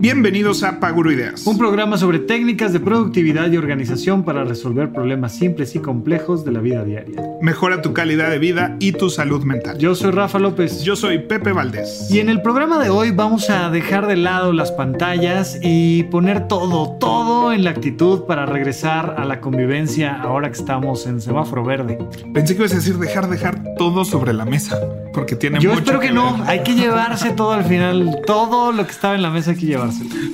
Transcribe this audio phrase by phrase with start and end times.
[0.00, 1.46] Bienvenidos a Paguro Ideas.
[1.46, 6.52] Un programa sobre técnicas de productividad y organización para resolver problemas simples y complejos de
[6.52, 7.22] la vida diaria.
[7.42, 9.76] Mejora tu calidad de vida y tu salud mental.
[9.76, 10.82] Yo soy Rafa López.
[10.84, 12.08] Yo soy Pepe Valdés.
[12.10, 16.48] Y en el programa de hoy vamos a dejar de lado las pantallas y poner
[16.48, 21.62] todo, todo en la actitud para regresar a la convivencia ahora que estamos en semáforo
[21.62, 21.98] verde.
[22.32, 24.80] Pensé que ibas a decir dejar, dejar todo sobre la mesa.
[25.12, 26.14] Porque tiene Yo mucho espero que, ver.
[26.14, 26.42] no.
[26.46, 28.20] Hay que llevarse todo al final.
[28.26, 29.66] Todo lo que estaba en la mesa hay que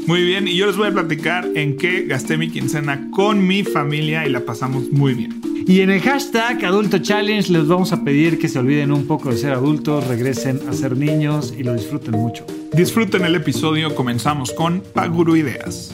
[0.06, 3.62] Muy bien, y yo les voy a platicar en qué gasté mi quincena con mi
[3.62, 5.40] familia y la pasamos muy bien.
[5.66, 9.30] Y en el hashtag Adulto Challenge les vamos a pedir que se olviden un poco
[9.30, 12.46] de ser adultos, regresen a ser niños y lo disfruten mucho.
[12.72, 15.92] Disfruten el episodio, comenzamos con Paguro Ideas.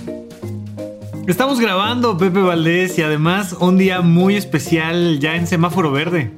[1.28, 6.32] Estamos grabando Pepe Valdés y además un día muy especial ya en semáforo verde.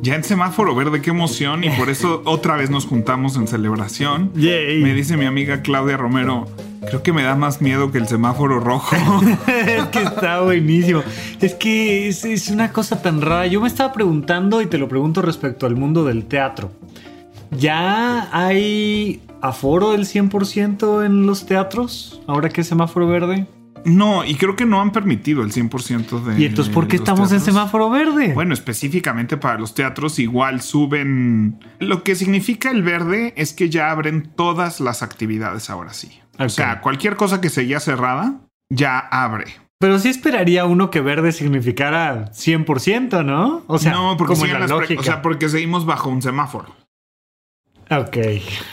[0.00, 4.32] Ya en semáforo verde, qué emoción, y por eso otra vez nos juntamos en celebración.
[4.34, 4.82] Yay.
[4.82, 6.48] Me dice mi amiga Claudia Romero,
[6.88, 8.96] creo que me da más miedo que el semáforo rojo.
[9.46, 11.02] es que está buenísimo.
[11.38, 13.46] Es que es, es una cosa tan rara.
[13.46, 16.72] Yo me estaba preguntando y te lo pregunto respecto al mundo del teatro.
[17.50, 23.46] ¿Ya hay aforo del 100% en los teatros ahora que es semáforo verde?
[23.84, 26.40] No, y creo que no han permitido el 100% de.
[26.40, 28.32] ¿Y entonces por qué estamos en semáforo verde?
[28.34, 31.58] Bueno, específicamente para los teatros igual suben...
[31.80, 36.20] Lo que significa el verde es que ya abren todas las actividades ahora sí.
[36.38, 36.50] O Ok.
[36.50, 39.46] sea, cualquier cosa que seguía cerrada, ya abre.
[39.78, 43.64] Pero sí esperaría uno que verde significara 100%, ¿no?
[43.66, 45.00] O sea, no, porque, como la lógica.
[45.00, 46.74] o sea, porque seguimos bajo un semáforo.
[48.00, 48.16] Ok.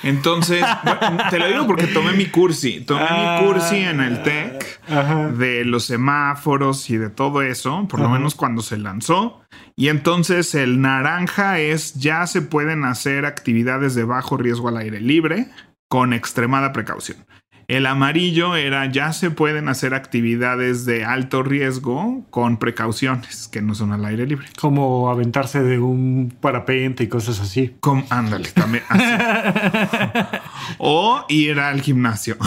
[0.03, 2.81] Entonces, bueno, te lo digo porque tomé mi cursi.
[2.81, 3.39] Tomé Ah.
[3.41, 5.27] mi cursi en el TEC Ajá.
[5.29, 9.41] de los semáforos y de todo eso, por lo menos cuando se lanzó.
[9.75, 14.99] Y entonces el naranja es ya se pueden hacer actividades de bajo riesgo al aire
[14.99, 15.47] libre
[15.87, 17.25] con extremada precaución.
[17.69, 23.75] El amarillo era ya se pueden hacer actividades de alto riesgo con precauciones que no
[23.75, 24.47] son al aire libre.
[24.59, 27.75] Como aventarse de un parapente y cosas así.
[27.79, 28.83] Como, ándale, también.
[28.89, 29.03] así.
[30.79, 32.37] o ir al gimnasio.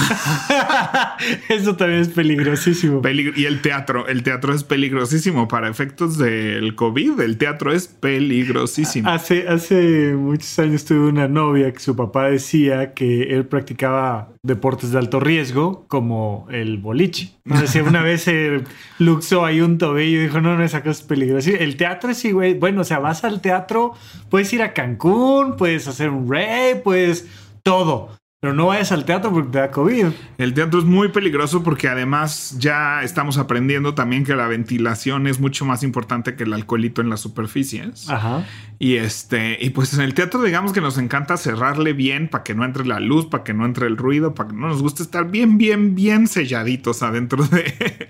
[1.48, 3.00] Eso también es peligrosísimo.
[3.00, 7.20] Peligro- y el teatro, el teatro es peligrosísimo para efectos del COVID.
[7.20, 9.08] El teatro es peligrosísimo.
[9.08, 14.90] Hace, hace muchos años tuve una novia que su papá decía que él practicaba deportes
[14.90, 17.32] de alto riesgo como el boliche.
[17.44, 18.64] Entonces, si una vez se
[18.98, 21.50] luxó ahí un tobillo y dijo, no, no, esa cosa es peligrosa.
[21.50, 22.54] El teatro sí, güey.
[22.54, 23.92] Bueno, o sea, vas al teatro,
[24.28, 27.28] puedes ir a Cancún, puedes hacer un rey, puedes
[27.62, 28.10] todo.
[28.42, 30.06] Pero no vayas al teatro porque te da COVID.
[30.36, 35.38] El teatro es muy peligroso porque además ya estamos aprendiendo también que la ventilación es
[35.38, 38.10] mucho más importante que el alcoholito en las superficies.
[38.10, 38.44] Ajá.
[38.80, 42.56] Y este, y pues en el teatro digamos que nos encanta cerrarle bien para que
[42.56, 45.04] no entre la luz, para que no entre el ruido, para que no nos guste
[45.04, 48.08] estar bien, bien, bien selladitos adentro de,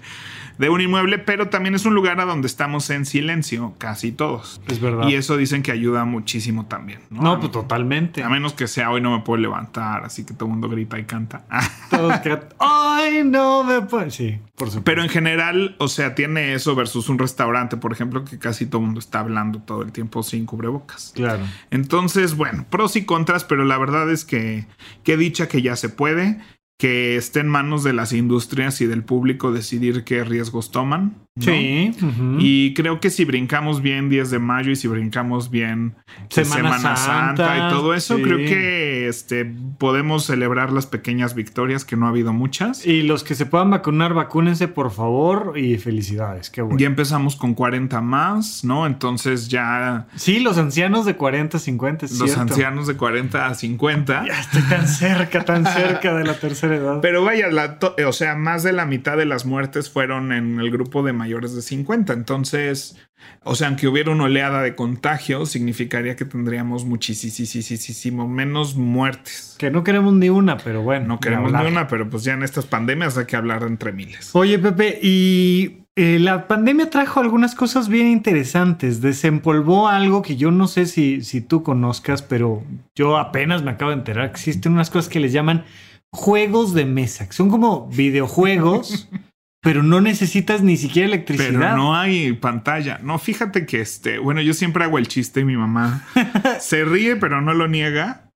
[0.62, 4.60] de un inmueble, pero también es un lugar a donde estamos en silencio, casi todos.
[4.68, 5.08] Es verdad.
[5.08, 7.00] Y eso dicen que ayuda muchísimo también.
[7.10, 8.22] No, No, A- pues totalmente.
[8.22, 10.98] A menos que sea hoy no me puedo levantar, así que todo el mundo grita
[10.98, 11.42] y canta.
[11.90, 14.08] Todos que- Ay, no me puedo.
[14.10, 14.84] Sí, por supuesto.
[14.84, 18.78] Pero en general, o sea, tiene eso versus un restaurante, por ejemplo, que casi todo
[18.80, 21.12] el mundo está hablando todo el tiempo sin cubrebocas.
[21.16, 21.42] Claro.
[21.72, 24.66] Entonces, bueno, pros y contras, pero la verdad es que
[25.02, 26.38] qué dicha que ya se puede,
[26.82, 31.28] que esté en manos de las industrias y del público decidir qué riesgos toman.
[31.34, 31.44] ¿No?
[31.44, 31.92] Sí.
[32.38, 35.94] Y creo que si brincamos bien 10 de mayo y si brincamos bien
[36.28, 38.22] Semana Semana, Santa, Santa, y todo eso, sí.
[38.22, 39.44] creo que este,
[39.78, 42.84] podemos celebrar las pequeñas victorias, que no ha habido muchas.
[42.86, 46.50] Y los que se puedan vacunar, vacúnense por favor y felicidades.
[46.50, 46.78] Qué bueno.
[46.78, 48.86] Ya empezamos con 40 más, ¿no?
[48.86, 52.42] Entonces ya Sí, los ancianos de 40, 50, es los cierto.
[52.42, 54.24] ancianos de 40 a 50.
[54.26, 56.98] Ya estoy tan cerca, tan cerca de la tercera edad.
[57.02, 60.70] Pero vaya, la o sea, más de la mitad de las muertes fueron en el
[60.70, 62.12] grupo de mayores de 50.
[62.12, 62.96] Entonces,
[63.44, 69.54] o sea, aunque hubiera una oleada de contagios, significaría que tendríamos muchísimo menos muertes.
[69.58, 71.06] que no queremos ni una, pero bueno.
[71.06, 74.30] No queremos ni una, pero pues ya en estas pandemias hay que hablar entre miles.
[74.34, 79.00] Oye, Pepe, y eh, la pandemia trajo algunas cosas bien interesantes.
[79.00, 82.64] Desempolvó algo que yo no sé si, si tú conozcas, pero
[82.96, 85.64] yo apenas me acabo de enterar que existen unas cosas que les llaman
[86.12, 89.08] juegos de mesa, que son como videojuegos,
[89.62, 91.52] pero no necesitas ni siquiera electricidad.
[91.52, 92.98] Pero no hay pantalla.
[93.00, 96.04] No, fíjate que este, bueno, yo siempre hago el chiste y mi mamá
[96.60, 98.28] se ríe, pero no lo niega.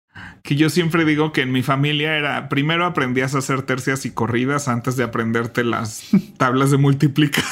[0.44, 4.12] que yo siempre digo que en mi familia era, primero aprendías a hacer tercias y
[4.12, 6.04] corridas antes de aprenderte las
[6.38, 7.44] tablas de multiplicar.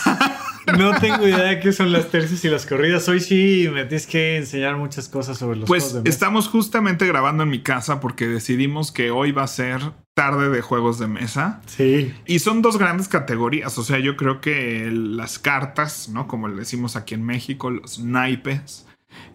[0.78, 3.10] No tengo idea de qué son las tercias y las corridas.
[3.10, 6.14] Hoy sí me tienes que enseñar muchas cosas sobre los pues juegos de mesa.
[6.14, 9.82] estamos justamente grabando en mi casa porque decidimos que hoy va a ser
[10.16, 11.62] tarde de juegos de mesa.
[11.66, 12.14] Sí.
[12.26, 13.78] Y son dos grandes categorías.
[13.78, 16.28] O sea, yo creo que las cartas, ¿no?
[16.28, 18.86] Como le decimos aquí en México, los naipes.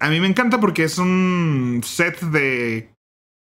[0.01, 2.91] A mí me encanta porque es un set de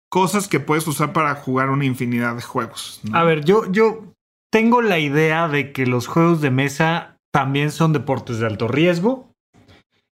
[0.10, 3.02] cosas que puedes usar para jugar una infinidad de juegos.
[3.04, 3.18] ¿no?
[3.18, 4.14] A ver, yo, yo
[4.52, 9.32] tengo la idea de que los juegos de mesa también son deportes de alto riesgo,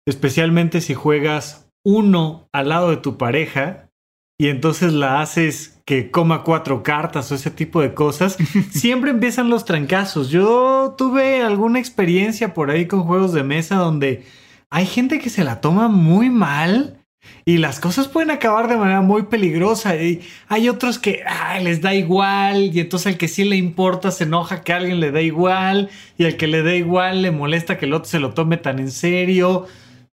[0.06, 3.83] especialmente si juegas uno al lado de tu pareja
[4.38, 8.36] y entonces la haces que coma cuatro cartas o ese tipo de cosas,
[8.70, 10.30] siempre empiezan los trancazos.
[10.30, 14.24] Yo tuve alguna experiencia por ahí con juegos de mesa donde
[14.70, 17.04] hay gente que se la toma muy mal
[17.44, 19.96] y las cosas pueden acabar de manera muy peligrosa.
[19.96, 22.74] Y hay otros que ay, les da igual.
[22.74, 25.90] Y entonces al que sí le importa se enoja que a alguien le da igual.
[26.16, 28.78] Y al que le da igual le molesta que el otro se lo tome tan
[28.78, 29.66] en serio.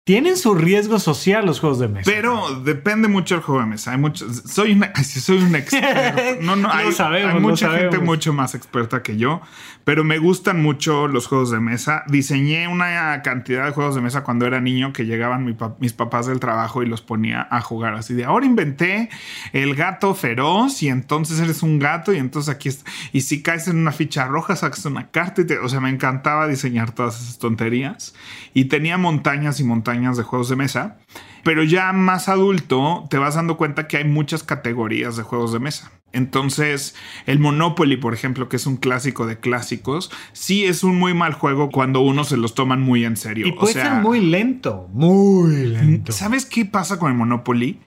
[0.04, 2.10] Tienen su riesgo social los juegos de mesa.
[2.12, 3.92] Pero depende mucho del juego de mesa.
[3.92, 4.42] Hay muchos.
[4.52, 6.42] Soy una, soy un experto.
[6.42, 8.06] No, no, Lo hay, sabemos, hay lo mucha gente sabemos.
[8.06, 9.42] mucho más experta que yo.
[9.84, 12.04] Pero me gustan mucho los juegos de mesa.
[12.08, 16.26] Diseñé una cantidad de juegos de mesa cuando era niño que llegaban mi mis papás
[16.26, 19.10] del trabajo y los ponía a jugar así de ahora inventé
[19.54, 22.90] el gato feroz y entonces eres un gato y entonces aquí está.
[23.14, 25.90] Y si caes en una ficha roja, sacas una carta y te, o sea, me
[25.90, 28.16] encantaba diseñar todas esas tonterías
[28.56, 30.98] y tenía montañas y montañas de juegos de mesa.
[31.44, 35.60] Pero ya más adulto te vas dando cuenta que hay muchas categorías de juegos de
[35.60, 35.92] mesa.
[36.14, 36.96] Entonces,
[37.26, 41.34] el Monopoly, por ejemplo, que es un clásico de clásicos, sí es un muy mal
[41.34, 43.48] juego cuando uno se los toman muy en serio.
[43.48, 46.12] y O puede sea, ser muy lento, muy lento.
[46.12, 47.80] ¿Sabes qué pasa con el Monopoly?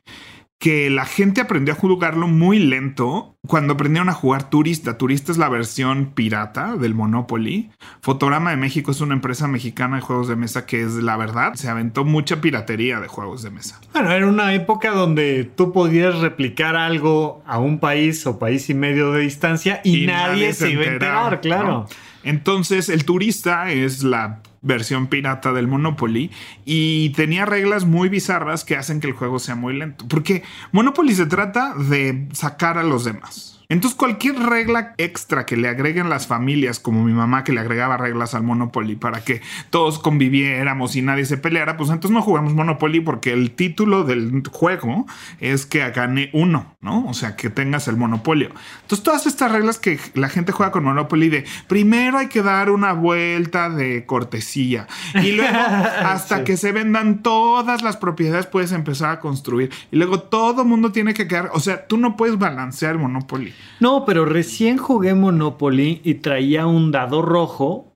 [0.58, 4.96] Que la gente aprendió a jugarlo muy lento cuando aprendieron a jugar Turista.
[4.96, 7.70] Turista es la versión pirata del Monopoly.
[8.00, 11.54] Fotograma de México es una empresa mexicana de juegos de mesa que es la verdad.
[11.54, 13.80] Se aventó mucha piratería de juegos de mesa.
[13.92, 18.74] Bueno, era una época donde tú podías replicar algo a un país o país y
[18.74, 21.68] medio de distancia y, nadie, se iba a enterar, claro.
[21.68, 21.86] ¿no?
[22.22, 26.32] Entonces, el turista es la versión pirata del Monopoly
[26.64, 30.06] y tenía reglas muy bizarras que hacen que el juego sea muy lento.
[30.08, 33.53] Porque Monopoly se trata de sacar a los demás.
[33.68, 37.96] Entonces, cualquier regla extra que le agreguen las familias, como mi mamá que le agregaba
[37.96, 39.40] reglas al Monopoly para que
[39.70, 44.42] todos conviviéramos y nadie se peleara, pues entonces no jugamos Monopoly porque el título del
[44.50, 45.06] juego
[45.40, 47.06] es que gane uno, ¿no?
[47.06, 48.50] O sea, que tengas el monopolio.
[48.82, 52.70] Entonces, todas estas reglas que la gente juega con Monopoly de primero hay que dar
[52.70, 55.56] una vuelta de cortesía y luego
[56.04, 56.44] hasta Sí.
[56.44, 61.14] que se vendan todas las propiedades puedes empezar a construir y luego todo mundo tiene
[61.14, 63.53] que quedar, o sea, tú no puedes balancear Monopoly.
[63.80, 67.94] No, pero recién jugué Monopoly y traía un dado rojo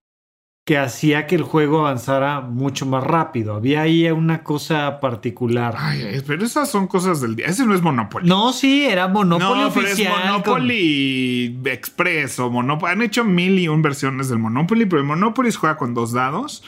[0.69, 3.55] que hacía que el juego avanzara mucho más rápido.
[3.55, 5.75] Había ahí una cosa particular.
[5.79, 7.47] Ay, pero esas son cosas del día.
[7.47, 8.29] Ese no es Monopoly.
[8.29, 10.13] No, sí, era Monopoly no, pero oficial.
[10.13, 12.93] es Monopoly Express o Monopoly.
[12.93, 16.13] Han hecho mil y un versiones del Monopoly, pero el Monopoly se juega con dos
[16.13, 16.63] dados.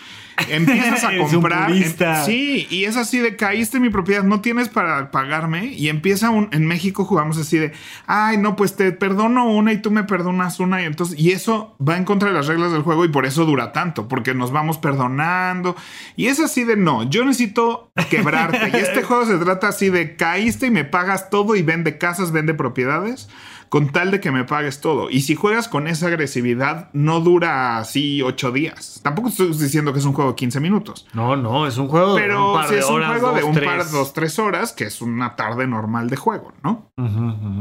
[0.48, 1.70] Empiezas a comprar.
[1.70, 1.84] em-
[2.24, 5.66] sí, y es así de caíste en mi propiedad, no tienes para pagarme.
[5.66, 6.48] Y empieza un.
[6.52, 7.72] En México jugamos así de
[8.06, 10.82] ay, no, pues te perdono una y tú me perdonas una.
[10.82, 13.44] Y entonces, y eso va en contra de las reglas del juego y por eso
[13.44, 15.76] dura tanto, porque nos vamos perdonando.
[16.16, 18.70] Y es así de no, yo necesito quebrarte.
[18.72, 22.32] y este juego se trata así de caíste y me pagas todo y vende casas,
[22.32, 23.28] vende propiedades
[23.70, 25.08] con tal de que me pagues todo.
[25.10, 29.00] Y si juegas con esa agresividad, no dura así ocho días.
[29.04, 31.06] Tampoco estoy diciendo que es un juego de 15 minutos.
[31.14, 33.40] No, no, es un juego de un Pero par si de es un juego de
[33.40, 33.68] dos, un tres.
[33.68, 36.90] par, dos, tres horas, que es una tarde normal de juego, ¿no?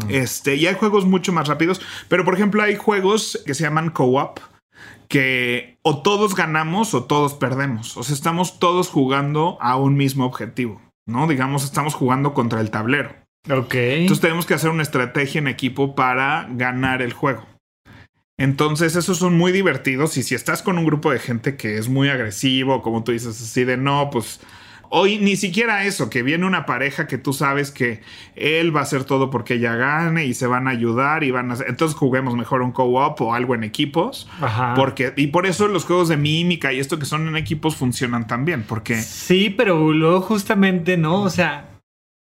[0.10, 1.80] Este, y hay juegos mucho más rápidos.
[2.08, 4.40] Pero, por ejemplo, hay juegos que se llaman co-op.
[5.08, 7.98] Que o todos ganamos o todos perdemos.
[7.98, 10.82] O sea, estamos todos jugando a un mismo objetivo.
[11.08, 11.28] ¿No?
[11.28, 13.16] Digamos, estamos jugando contra el tablero.
[13.50, 13.74] Ok.
[13.76, 17.46] Entonces tenemos que hacer una estrategia en equipo para ganar el juego.
[18.38, 21.90] Entonces esos son muy divertidos y si estás con un grupo de gente que es
[21.90, 24.40] muy agresivo, como tú dices así de no, pues
[24.90, 28.02] hoy ni siquiera eso, que viene una pareja que tú sabes que
[28.36, 31.52] él va a hacer todo porque ella gane y se van a ayudar y van
[31.52, 31.58] a...
[31.68, 34.30] Entonces juguemos mejor un co-op o algo en equipos.
[34.40, 34.74] Ajá.
[34.76, 38.26] Porque, y por eso los juegos de mímica y esto que son en equipos funcionan
[38.26, 39.02] también, porque...
[39.02, 41.24] Sí, pero luego justamente, ¿no?
[41.24, 41.69] O sea,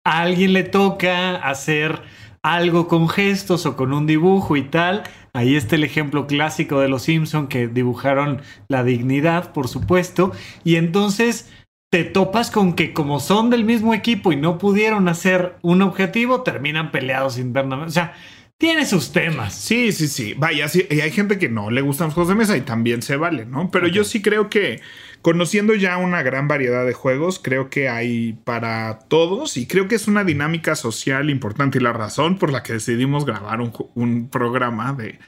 [0.04, 2.02] a alguien le toca hacer
[2.42, 5.02] algo con gestos o con un dibujo y tal.
[5.32, 10.32] Ahí está el ejemplo clásico de los Simpson que dibujaron la dignidad, por supuesto.
[10.62, 11.50] Y entonces
[11.90, 16.42] te topas con que como son del mismo equipo y no pudieron hacer un objetivo,
[16.42, 17.88] terminan peleados internamente.
[17.88, 18.12] O sea,
[18.58, 19.54] tiene sus temas.
[19.54, 20.34] Sí, sí, sí.
[20.34, 23.02] Vaya, sí, y hay gente que no le gustan los juegos de mesa y también
[23.02, 23.70] se vale, ¿no?
[23.70, 24.80] Pero yo sí creo que
[25.22, 29.96] conociendo ya una gran variedad de juegos, creo que hay para todos y creo que
[29.96, 34.92] es una dinámica social importante y la razón por la que decidimos grabar un, programa
[34.92, 35.18] de,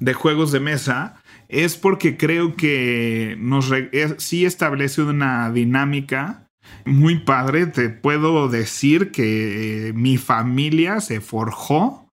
[0.00, 3.72] de, juegos de mesa es porque creo que nos
[4.18, 6.48] sí establece una dinámica
[6.84, 7.66] muy padre.
[7.66, 12.07] Te puedo decir que mi familia se forjó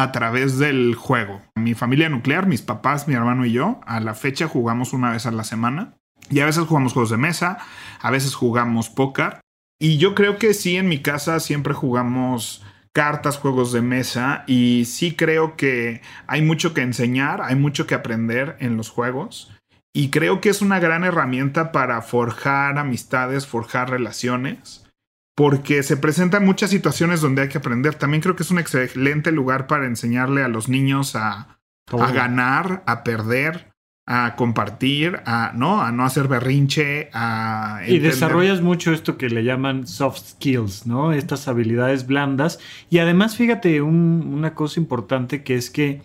[0.00, 1.42] a través del juego.
[1.56, 5.26] Mi familia nuclear, mis papás, mi hermano y yo, a la fecha jugamos una vez
[5.26, 5.98] a la semana.
[6.30, 7.58] Y a veces jugamos juegos de mesa,
[8.00, 9.40] a veces jugamos póker.
[9.78, 12.64] Y yo creo que sí, en mi casa siempre jugamos
[12.94, 14.44] cartas, juegos de mesa.
[14.46, 19.52] Y sí creo que hay mucho que enseñar, hay mucho que aprender en los juegos.
[19.92, 24.89] Y creo que es una gran herramienta para forjar amistades, forjar relaciones
[25.34, 27.94] porque se presentan muchas situaciones donde hay que aprender.
[27.94, 31.58] También creo que es un excelente lugar para enseñarle a los niños a,
[31.90, 33.72] ganar, a perder,
[34.06, 39.44] a compartir, a no, a no hacer berrinche, a y desarrollas mucho esto que le
[39.44, 41.12] llaman soft skills, ¿no?
[41.12, 42.58] Estas habilidades blandas.
[42.90, 46.02] Y además, fíjate, una cosa importante que es que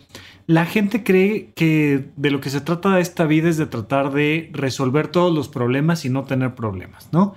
[0.48, 4.12] la gente cree que de lo que se trata de esta vida es de tratar
[4.12, 7.34] de resolver todos los problemas y no tener problemas, ¿no?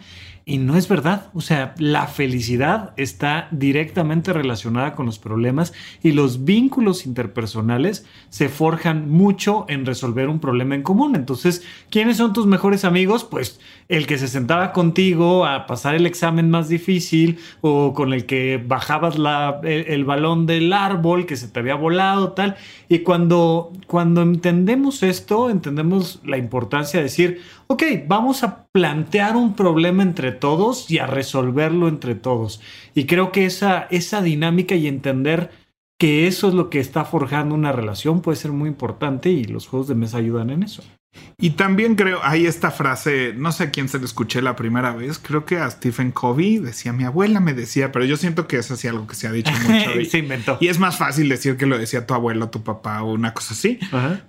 [0.48, 1.26] Y no es verdad.
[1.34, 8.48] O sea, la felicidad está directamente relacionada con los problemas y los vínculos interpersonales se
[8.48, 11.16] forjan mucho en resolver un problema en común.
[11.16, 13.24] Entonces, ¿quiénes son tus mejores amigos?
[13.24, 18.26] Pues el que se sentaba contigo a pasar el examen más difícil o con el
[18.26, 22.56] que bajabas la, el, balón del árbol que se te había volado, tal.
[22.88, 29.54] Y cuando, cuando entendemos esto, entendemos la importancia de decir, ok, vamos a plantear un
[29.54, 32.60] problema entre todos y a resolverlo entre todos.
[32.94, 35.50] Y creo que esa, esa dinámica y entender
[35.98, 39.66] que eso es lo que está forjando una relación puede ser muy importante y los
[39.66, 40.82] juegos de mesa ayudan en eso.
[41.40, 44.92] Y también creo, hay esta frase, no sé a quién se le escuché la primera
[44.92, 48.56] vez, creo que a Stephen Covey decía, mi abuela me decía, pero yo siento que
[48.56, 50.00] es así algo que se ha dicho mucho.
[50.00, 50.58] y, se inventó.
[50.60, 53.54] Y es más fácil decir que lo decía tu abuelo, tu papá o una cosa
[53.54, 53.78] así.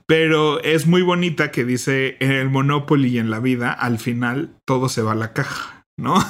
[0.06, 4.52] Pero es muy bonita que dice, en el Monopoly y en la vida, al final
[4.66, 5.80] todo se va a la caja.
[6.00, 6.16] ¿no?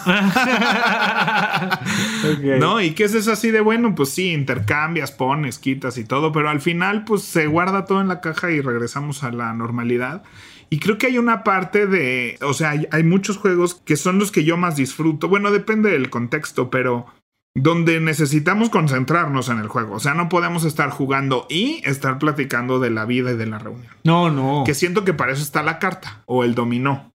[2.60, 2.82] ¿No?
[2.82, 3.96] ¿Y qué es eso así de bueno?
[3.96, 8.08] Pues sí, intercambias, pones, quitas y todo, pero al final pues se guarda todo en
[8.08, 10.24] la caja y regresamos a la normalidad.
[10.70, 14.20] Y creo que hay una parte de, o sea, hay, hay muchos juegos que son
[14.20, 15.28] los que yo más disfruto.
[15.28, 17.08] Bueno, depende del contexto, pero
[17.56, 19.96] donde necesitamos concentrarnos en el juego.
[19.96, 23.60] O sea, no podemos estar jugando y estar platicando de la vida y de la
[23.60, 23.92] reunión.
[24.04, 24.64] No, no.
[24.66, 27.12] Que siento que para eso está la carta o el dominó.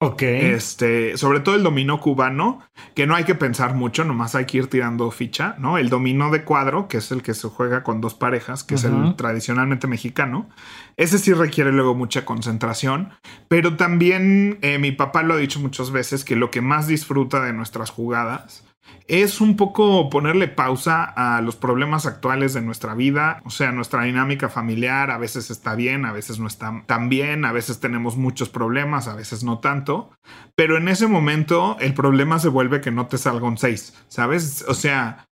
[0.00, 0.22] Ok.
[0.22, 2.60] Este, sobre todo el dominó cubano,
[2.94, 5.78] que no hay que pensar mucho, nomás hay que ir tirando ficha, ¿no?
[5.78, 8.84] El dominó de cuadro, que es el que se juega con dos parejas, que es
[8.84, 10.50] el tradicionalmente mexicano.
[10.96, 13.10] Ese sí requiere luego mucha concentración,
[13.48, 17.42] pero también eh, mi papá lo ha dicho muchas veces que lo que más disfruta
[17.42, 18.64] de nuestras jugadas
[19.06, 24.04] es un poco ponerle pausa a los problemas actuales de nuestra vida, o sea, nuestra
[24.04, 28.16] dinámica familiar a veces está bien, a veces no está tan bien, a veces tenemos
[28.16, 30.10] muchos problemas, a veces no tanto,
[30.54, 34.64] pero en ese momento el problema se vuelve que no te salga un 6, ¿sabes?
[34.68, 35.26] O sea,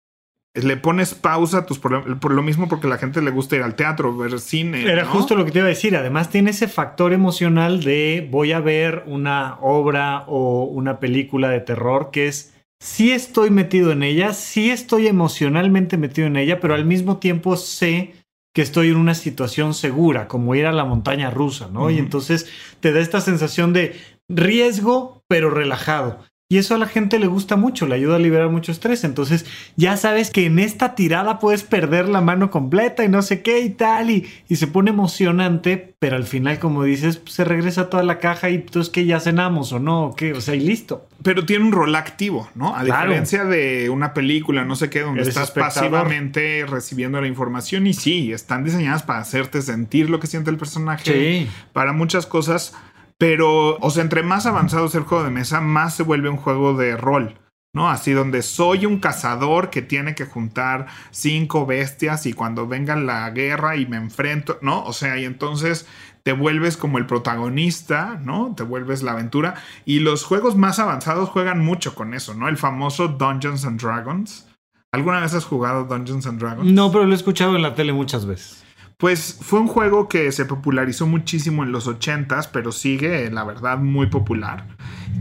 [0.54, 3.56] le pones pausa a tus problemas, por lo mismo porque a la gente le gusta
[3.56, 4.85] ir al teatro, ver cine.
[4.85, 8.52] Era justo lo que te iba a decir, además tiene ese factor emocional de voy
[8.52, 14.02] a ver una obra o una película de terror que es sí estoy metido en
[14.02, 18.14] ella, sí estoy emocionalmente metido en ella, pero al mismo tiempo sé
[18.54, 21.88] que estoy en una situación segura, como ir a la montaña rusa, ¿no?
[21.88, 22.47] Y entonces
[22.80, 26.18] te da esta sensación de riesgo, pero relajado.
[26.52, 29.04] Y eso a la gente le gusta mucho, le ayuda a liberar mucho estrés.
[29.04, 33.40] Entonces ya sabes que en esta tirada puedes perder la mano completa y no sé
[33.40, 34.11] qué y tal.
[34.11, 38.18] Y, y se pone emocionante, pero al final, como dices, pues, se regresa toda la
[38.18, 41.09] caja y entonces que ya cenamos o no, o qué, o sea, y listo.
[41.23, 42.76] Pero tiene un rol activo, ¿no?
[42.76, 47.94] A diferencia de una película, no sé qué, donde estás pasivamente recibiendo la información y
[47.94, 51.12] sí, están diseñadas para hacerte sentir lo que siente el personaje.
[51.14, 51.50] Sí.
[51.73, 52.75] Para muchas cosas
[53.23, 56.38] pero, o sea, entre más avanzado es el juego de mesa, más se vuelve un
[56.38, 57.38] juego de rol.
[57.73, 57.88] ¿no?
[57.88, 63.31] Así donde soy un cazador que tiene que juntar cinco bestias y cuando venga la
[63.31, 64.83] guerra y me enfrento, ¿no?
[64.83, 65.87] O sea, y entonces
[66.25, 68.55] te vuelves como el protagonista, ¿no?
[68.57, 69.55] Te vuelves la aventura.
[69.85, 72.49] Y los juegos más avanzados juegan mucho con eso, ¿no?
[72.49, 74.49] El famoso Dungeons and Dragons.
[74.91, 76.73] ¿Alguna vez has jugado Dungeons and Dragons?
[76.73, 78.62] No, pero lo he escuchado en la tele muchas veces.
[79.02, 83.78] Pues fue un juego que se popularizó muchísimo en los 80s, pero sigue, la verdad,
[83.78, 84.68] muy popular.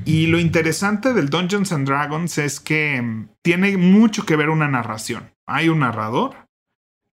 [0.06, 4.68] Y lo interesante del Dungeons and Dragons es que mm, tiene mucho que ver una
[4.68, 5.32] narración.
[5.48, 6.36] Hay un narrador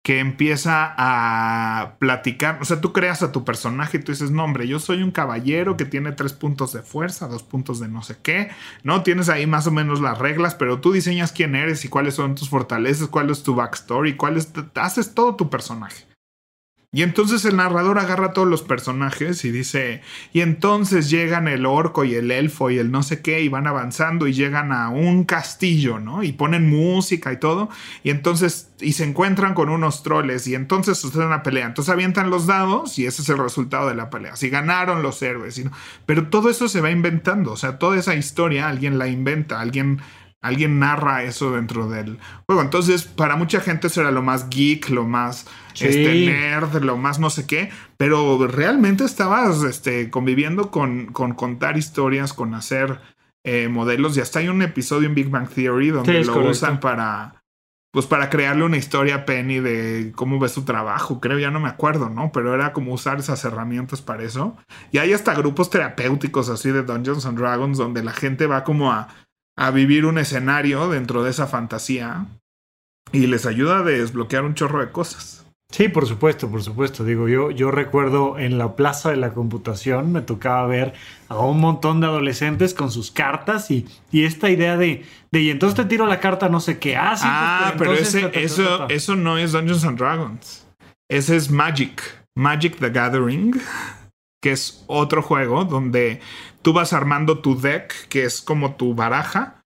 [0.02, 4.42] que empieza a platicar, o sea, tú creas a tu personaje y tú dices, no,
[4.42, 8.02] hombre, yo soy un caballero que tiene tres puntos de fuerza, dos puntos de no
[8.02, 8.50] sé qué,
[8.82, 9.04] ¿no?
[9.04, 12.34] Tienes ahí más o menos las reglas, pero tú diseñas quién eres y cuáles son
[12.34, 16.15] tus fortalezas, cuál es tu backstory, cuál es, haces todo tu personaje.
[16.96, 20.00] Y entonces el narrador agarra a todos los personajes y dice,
[20.32, 23.66] y entonces llegan el orco y el elfo y el no sé qué y van
[23.66, 26.22] avanzando y llegan a un castillo, ¿no?
[26.22, 27.68] Y ponen música y todo,
[28.02, 31.66] y entonces, y se encuentran con unos troles y entonces sucede una pelea.
[31.66, 34.34] Entonces avientan los dados y ese es el resultado de la pelea.
[34.36, 35.62] Si ganaron los héroes,
[36.06, 40.00] pero todo eso se va inventando, o sea, toda esa historia alguien la inventa, alguien
[40.42, 42.62] alguien narra eso dentro del juego.
[42.62, 45.46] Entonces, para mucha gente eso era lo más geek, lo más
[45.80, 51.76] este, nerd, lo más no sé qué, pero realmente estabas este, conviviendo con, con contar
[51.76, 53.00] historias, con hacer
[53.44, 57.44] eh, modelos y hasta hay un episodio en Big Bang Theory donde lo usan para
[57.96, 61.60] pues para crearle una historia a Penny de cómo ve su trabajo, creo, ya no
[61.60, 62.30] me acuerdo, ¿no?
[62.30, 64.54] Pero era como usar esas herramientas para eso.
[64.92, 68.92] Y hay hasta grupos terapéuticos así de Dungeons and Dragons donde la gente va como
[68.92, 69.08] a
[69.56, 72.26] a vivir un escenario dentro de esa fantasía
[73.12, 75.46] y les ayuda a desbloquear un chorro de cosas.
[75.72, 77.04] Sí, por supuesto, por supuesto.
[77.04, 80.94] Digo, yo, yo recuerdo en la plaza de la computación me tocaba ver
[81.28, 85.50] a un montón de adolescentes con sus cartas y, y esta idea de, de, y
[85.50, 87.24] entonces te tiro la carta no sé qué hace.
[87.26, 90.66] Ah, pero, ese, eso, eso no es Dungeons and Dragons.
[91.08, 92.02] Ese es Magic.
[92.36, 93.58] Magic the Gathering,
[94.46, 96.20] que es otro juego donde
[96.62, 99.60] tú vas armando tu deck, que es como tu baraja.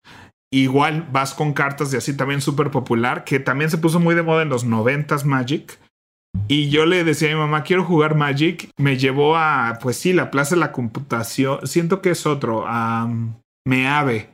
[0.50, 4.22] Igual vas con cartas de así también súper popular, que también se puso muy de
[4.22, 5.78] moda en los noventas Magic.
[6.48, 8.70] Y yo le decía a mi mamá, quiero jugar Magic.
[8.78, 11.66] Me llevó a, pues sí, la Plaza de la Computación.
[11.66, 13.06] Siento que es otro, a
[13.66, 14.32] Meave.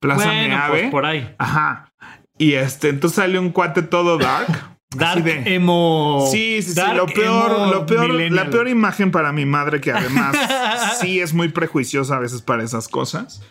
[0.00, 0.70] Plaza Meave.
[0.70, 1.34] Pues por ahí.
[1.36, 1.90] Ajá.
[2.38, 4.71] Y este, entonces salió un cuate todo dark.
[4.96, 6.28] Dark emo.
[6.30, 6.80] Sí, sí, sí.
[6.94, 10.36] Lo peor, lo peor, la peor imagen para mi madre, que además
[11.00, 13.42] sí es muy prejuiciosa a veces para esas cosas.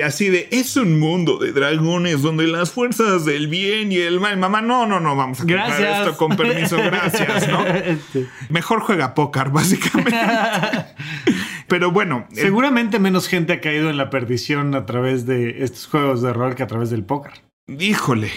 [0.00, 4.18] Y así de, es un mundo de dragones donde las fuerzas del bien y el
[4.18, 4.38] mal.
[4.38, 5.98] Mamá, no, no, no, vamos a gracias.
[5.98, 7.62] esto con permiso, gracias, ¿no?
[8.48, 10.16] Mejor juega póker, básicamente.
[11.68, 12.26] Pero bueno.
[12.32, 16.54] Seguramente menos gente ha caído en la perdición a través de estos juegos de rol
[16.54, 17.32] que a través del póker.
[17.68, 18.30] Híjole.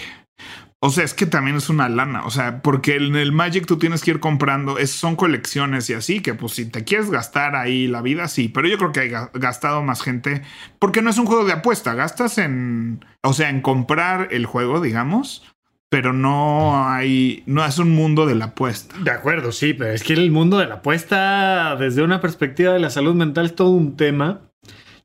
[0.86, 2.26] O sea, es que también es una lana.
[2.26, 5.94] O sea, porque en el Magic tú tienes que ir comprando, es, son colecciones y
[5.94, 8.48] así, que pues si te quieres gastar ahí la vida, sí.
[8.48, 10.42] Pero yo creo que hay gastado más gente.
[10.78, 11.94] Porque no es un juego de apuesta.
[11.94, 13.02] Gastas en.
[13.22, 15.50] O sea, en comprar el juego, digamos.
[15.88, 17.44] Pero no hay.
[17.46, 18.94] No es un mundo de la apuesta.
[18.98, 22.80] De acuerdo, sí, pero es que el mundo de la apuesta, desde una perspectiva de
[22.80, 24.50] la salud mental, es todo un tema.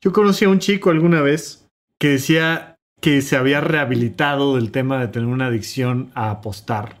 [0.02, 2.69] Yo conocí a un chico alguna vez que decía
[3.00, 7.00] que se había rehabilitado del tema de tener una adicción a apostar.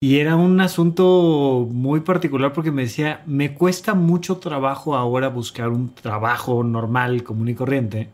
[0.00, 5.70] Y era un asunto muy particular porque me decía, me cuesta mucho trabajo ahora buscar
[5.70, 8.12] un trabajo normal, común y corriente,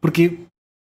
[0.00, 0.46] porque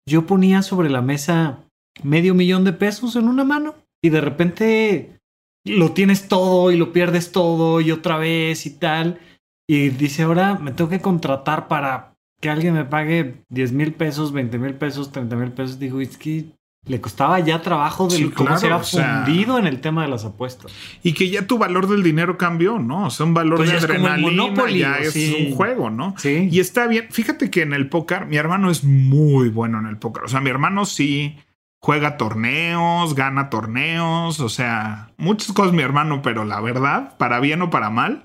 [0.08, 1.64] yo ponía sobre la mesa
[2.02, 5.18] medio millón de pesos en una mano y de repente
[5.64, 9.20] lo tienes todo y lo pierdes todo y otra vez y tal.
[9.68, 12.12] Y dice, ahora me tengo que contratar para
[12.42, 16.18] que alguien me pague 10 mil pesos, 20 mil pesos, 30 mil pesos, digo, es
[16.18, 16.46] que
[16.85, 20.72] le costaba ya trabajo del cómo se ha fundido en el tema de las apuestas.
[21.05, 23.07] Y que ya tu valor del dinero cambió, ¿no?
[23.07, 26.16] O sea, un valor pues de adrenalina ya es un juego, ¿no?
[26.18, 26.48] Sí.
[26.50, 27.07] Y está bien.
[27.12, 30.24] Fíjate que en el póker, mi hermano es muy bueno en el póker.
[30.24, 31.37] O sea, mi hermano sí
[31.81, 37.62] juega torneos, gana torneos, o sea, muchas cosas mi hermano, pero la verdad, para bien
[37.62, 38.24] o para mal,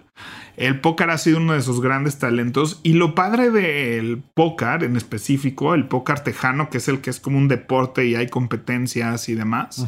[0.58, 4.98] el póker ha sido uno de sus grandes talentos y lo padre del póker en
[4.98, 9.30] específico, el póker tejano, que es el que es como un deporte y hay competencias
[9.30, 9.86] y demás,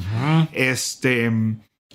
[0.54, 1.32] este...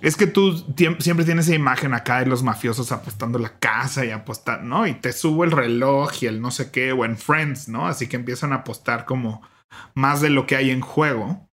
[0.00, 0.52] Es que tú
[0.98, 4.86] siempre tienes esa imagen acá de los mafiosos apostando la casa y apostar, ¿no?
[4.86, 7.86] Y te subo el reloj y el no sé qué, o en Friends, ¿no?
[7.86, 9.40] Así que empiezan a apostar como
[9.94, 11.48] más de lo que hay en juego.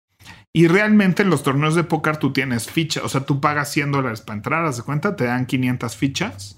[0.52, 3.90] Y realmente en los torneos de póker tú tienes fichas, o sea, tú pagas 100
[3.90, 6.56] dólares para entrar, haz de cuenta, te dan 500 fichas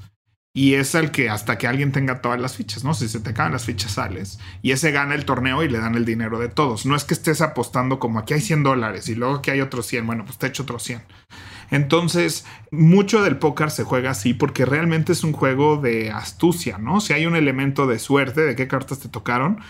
[0.54, 2.94] y es el que hasta que alguien tenga todas las fichas, ¿no?
[2.94, 5.94] Si se te caen las fichas sales y ese gana el torneo y le dan
[5.94, 6.86] el dinero de todos.
[6.86, 9.86] No es que estés apostando como aquí hay 100 dólares y luego aquí hay otros
[9.86, 11.02] 100, bueno, pues te echo otros 100.
[11.70, 17.00] Entonces, mucho del póker se juega así porque realmente es un juego de astucia, ¿no?
[17.00, 19.60] Si hay un elemento de suerte de qué cartas te tocaron,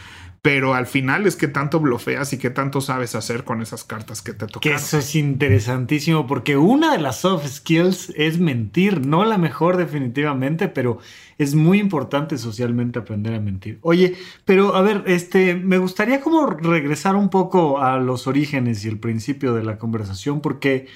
[0.43, 4.23] pero al final es que tanto blofeas y que tanto sabes hacer con esas cartas
[4.23, 4.73] que te tocan.
[4.73, 10.69] Eso es interesantísimo porque una de las soft skills es mentir, no la mejor definitivamente,
[10.69, 10.99] pero
[11.39, 13.79] es muy importante socialmente aprender a mentir.
[13.83, 18.89] Oye, pero a ver, este, me gustaría como regresar un poco a los orígenes y
[18.89, 20.87] el principio de la conversación porque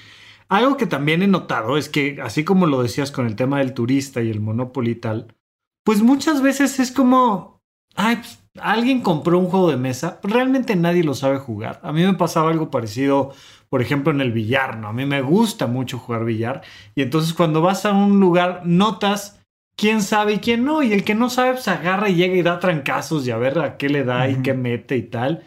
[0.47, 3.73] algo que también he notado es que así como lo decías con el tema del
[3.73, 5.35] turista y el monopoly tal,
[5.83, 7.61] pues muchas veces es como,
[7.95, 11.79] ay, pues alguien compró un juego de mesa, realmente nadie lo sabe jugar.
[11.83, 13.33] A mí me pasaba algo parecido,
[13.69, 14.87] por ejemplo, en el billar, ¿no?
[14.87, 16.61] A mí me gusta mucho jugar billar
[16.95, 19.39] y entonces cuando vas a un lugar notas
[19.75, 22.41] quién sabe y quién no, y el que no sabe pues agarra y llega y
[22.41, 25.43] da trancazos y a ver a qué le da y qué mete y tal.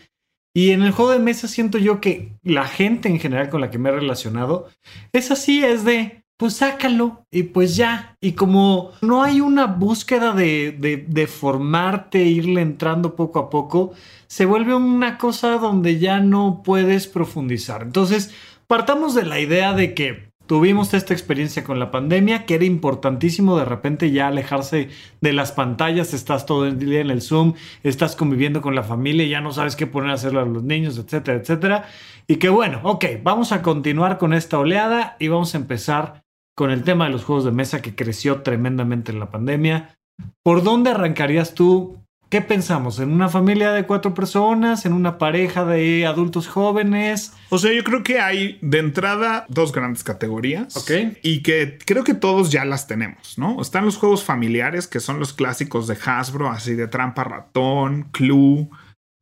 [0.54, 3.70] Y en el juego de mesa siento yo que la gente en general con la
[3.70, 4.68] que me he relacionado
[5.12, 8.16] es así, es de, pues sácalo y pues ya.
[8.20, 13.92] Y como no hay una búsqueda de, de, formarte, irle entrando poco a poco,
[14.26, 17.82] se vuelve una cosa donde ya no puedes profundizar.
[17.82, 18.34] Entonces,
[18.66, 23.58] partamos de la idea de que tuvimos esta experiencia con la pandemia, que era importantísimo
[23.58, 28.14] de repente ya alejarse de las pantallas, estás todo el día en el Zoom, estás
[28.14, 31.38] conviviendo con la familia, ya no sabes qué poner a hacerlo a los niños, etcétera,
[31.38, 31.88] etcétera.
[32.28, 36.25] Y que bueno, ok, vamos a continuar con esta oleada y vamos a empezar
[36.56, 39.96] con el tema de los juegos de mesa que creció tremendamente en la pandemia.
[40.42, 41.98] ¿Por dónde arrancarías tú?
[42.30, 42.98] ¿Qué pensamos?
[42.98, 44.84] ¿En una familia de cuatro personas?
[44.84, 47.34] ¿En una pareja de adultos jóvenes?
[47.50, 50.76] O sea, yo creo que hay de entrada dos grandes categorías.
[50.76, 51.18] Ok.
[51.22, 53.60] Y que creo que todos ya las tenemos, ¿no?
[53.60, 58.68] Están los juegos familiares, que son los clásicos de Hasbro, así de trampa ratón, Clue.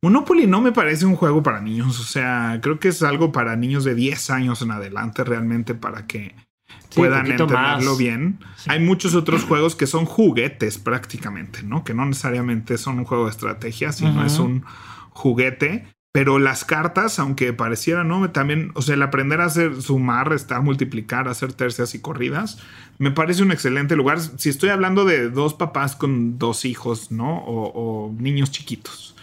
[0.03, 3.57] Monopoly no me parece un juego para niños, o sea, creo que es algo para
[3.57, 6.35] niños de 10 años en adelante realmente para que
[6.95, 8.39] puedan entenderlo bien.
[8.67, 11.85] Hay muchos otros juegos que son juguetes prácticamente, ¿no?
[11.85, 14.65] Que no necesariamente son un juego de estrategia, sino es un
[15.11, 15.87] juguete.
[16.13, 18.31] Pero las cartas, aunque pareciera, ¿no?
[18.31, 22.61] También, o sea, el aprender a hacer sumar, restar, multiplicar, hacer tercias y corridas,
[22.99, 24.21] me parece un excelente lugar.
[24.21, 27.39] Si estoy hablando de dos papás con dos hijos, ¿no?
[27.39, 29.17] O, o niños chiquitos.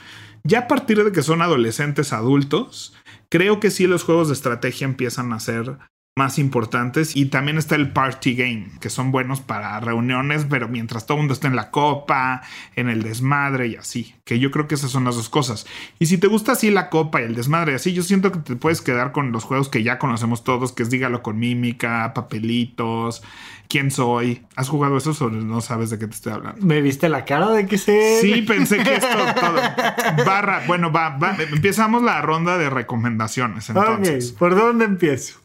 [0.44, 2.94] Ya a partir de que son adolescentes adultos,
[3.30, 5.78] creo que sí los juegos de estrategia empiezan a ser
[6.18, 7.16] más importantes.
[7.16, 11.22] Y también está el party game que son buenos para reuniones pero mientras todo el
[11.22, 12.42] mundo está en la copa
[12.76, 15.66] en el desmadre y así que yo creo que esas son las dos cosas.
[16.00, 18.40] Y si te gusta así la copa y el desmadre y así yo siento que
[18.40, 22.12] te puedes quedar con los juegos que ya conocemos todos que es dígalo con mímica
[22.14, 23.24] papelitos
[23.70, 27.08] quién soy has jugado eso o no sabes de qué te estoy hablando me viste
[27.08, 28.20] la cara de que sé.
[28.22, 29.08] Sí pensé que esto
[29.40, 30.26] todo.
[30.26, 34.34] Barra bueno va, va empezamos la ronda de recomendaciones entonces.
[34.34, 35.41] por dónde empiezo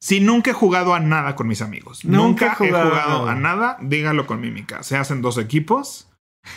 [0.00, 4.26] si nunca he jugado a nada con mis amigos, nunca, he jugado, a n%, dígalo
[4.26, 4.82] con mímica.
[4.82, 6.08] Se hacen dos equipos.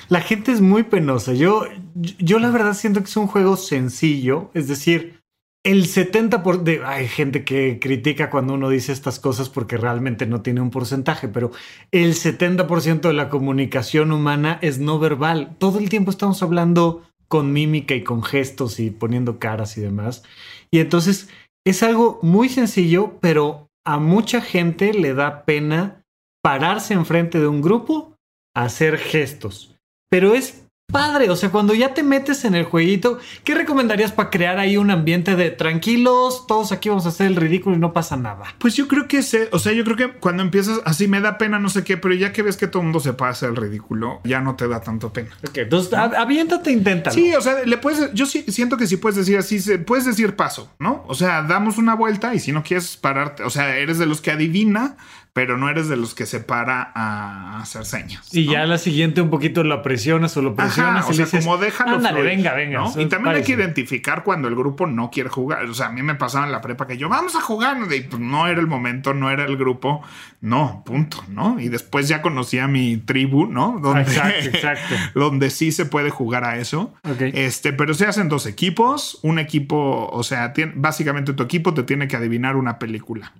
[0.07, 1.33] La gente es muy penosa.
[1.33, 4.49] Yo, yo la verdad siento que es un juego sencillo.
[4.53, 5.19] Es decir,
[5.63, 10.25] el 70% por de, hay gente que critica cuando uno dice estas cosas porque realmente
[10.25, 11.51] no tiene un porcentaje, pero
[11.91, 15.55] el 70% de la comunicación humana es no verbal.
[15.57, 20.23] Todo el tiempo estamos hablando con mímica y con gestos y poniendo caras y demás.
[20.69, 21.29] Y entonces
[21.65, 26.03] es algo muy sencillo, pero a mucha gente le da pena
[26.41, 28.15] pararse enfrente de un grupo
[28.55, 29.75] a hacer gestos.
[30.09, 31.29] Pero es padre.
[31.29, 34.91] O sea, cuando ya te metes en el jueguito, ¿qué recomendarías para crear ahí un
[34.91, 36.45] ambiente de tranquilos?
[36.47, 38.55] Todos aquí vamos a hacer el ridículo y no pasa nada.
[38.59, 41.37] Pues yo creo que sé, o sea, yo creo que cuando empiezas así me da
[41.37, 43.55] pena, no sé qué, pero ya que ves que todo el mundo se pasa el
[43.55, 45.31] ridículo, ya no te da tanto pena.
[45.47, 47.13] Ok, entonces aviéntate, inténtalo.
[47.13, 50.35] Sí, o sea, le puedes, yo sí siento que sí puedes decir así, puedes decir
[50.35, 51.03] paso, ¿no?
[51.07, 54.21] O sea, damos una vuelta y si no quieres pararte, o sea, eres de los
[54.21, 54.95] que adivina,
[55.33, 58.33] pero no eres de los que se para a hacer señas.
[58.33, 61.09] Y ya la siguiente un poquito lo presionas o lo presionas.
[61.09, 61.95] o sea, como déjalo.
[61.95, 62.83] Ándale, venga, venga.
[62.95, 65.65] Y también hay que identificar cuando el grupo no quiere jugar.
[65.65, 67.77] O sea, a mí me pasaba en la prepa que yo, vamos a jugar.
[67.91, 70.03] Y pues, no era el momento, no era el grupo.
[70.39, 71.59] No, punto, ¿no?
[71.59, 73.79] Y después ya conocí a mi tribu, ¿no?
[73.81, 74.95] Donde, exacto, exacto.
[75.15, 76.93] donde sí se puede jugar a eso.
[77.19, 79.19] Este, pero se hacen dos equipos.
[79.23, 83.33] Un equipo, o sea, básicamente tu equipo te tiene que adivinar una película.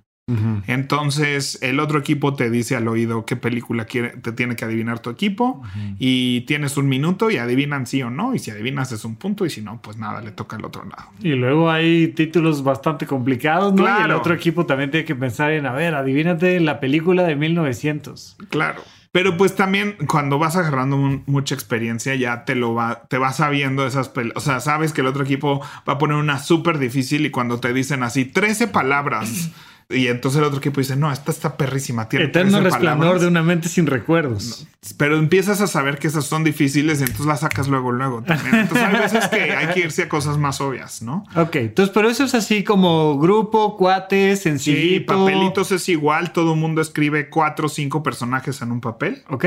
[0.66, 5.00] Entonces el otro equipo te dice al oído qué película quiere, te tiene que adivinar
[5.00, 5.62] tu equipo
[5.98, 9.44] y tienes un minuto y adivinan sí o no y si adivinas es un punto
[9.44, 11.10] y si no pues nada le toca al otro lado.
[11.20, 13.84] Y luego hay títulos bastante complicados, ¿no?
[13.84, 17.36] Y el otro equipo también tiene que pensar en, a ver, adivínate la película de
[17.36, 18.36] 1900.
[18.48, 18.82] Claro.
[19.12, 23.86] Pero pues también cuando vas agarrando mucha experiencia ya te lo va, te vas sabiendo
[23.86, 27.30] esas, o sea, sabes que el otro equipo va a poner una súper difícil y
[27.30, 29.52] cuando te dicen así 13 palabras
[29.90, 32.08] Y entonces el otro equipo dice, no, esta está perrísima.
[32.08, 33.22] Tiene Eterno 13 resplandor palabras".
[33.22, 34.66] de una mente sin recuerdos.
[34.96, 38.54] Pero empiezas a saber que esas son difíciles y entonces las sacas luego, luego también.
[38.56, 41.24] Entonces hay veces que hay que irse a cosas más obvias, ¿no?
[41.36, 45.12] Ok, entonces, pero eso es así como grupo, cuates, Sí, sencillito.
[45.18, 46.32] papelitos es igual.
[46.32, 49.22] Todo el mundo escribe cuatro o cinco personajes en un papel.
[49.28, 49.44] Ok.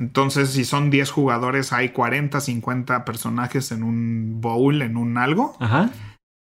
[0.00, 5.56] Entonces, si son 10 jugadores, hay 40, 50 personajes en un bowl, en un algo.
[5.58, 5.90] Ajá.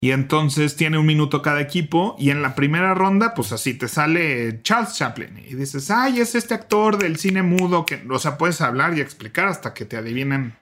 [0.02, 2.16] Y entonces tiene un minuto cada equipo.
[2.20, 5.38] Y en la primera ronda, pues así te sale Charles Chaplin.
[5.40, 9.02] Y dices, ay, es este actor del cine mudo que, o sea, puedes hablar y
[9.02, 10.56] explicar hasta que te adivinen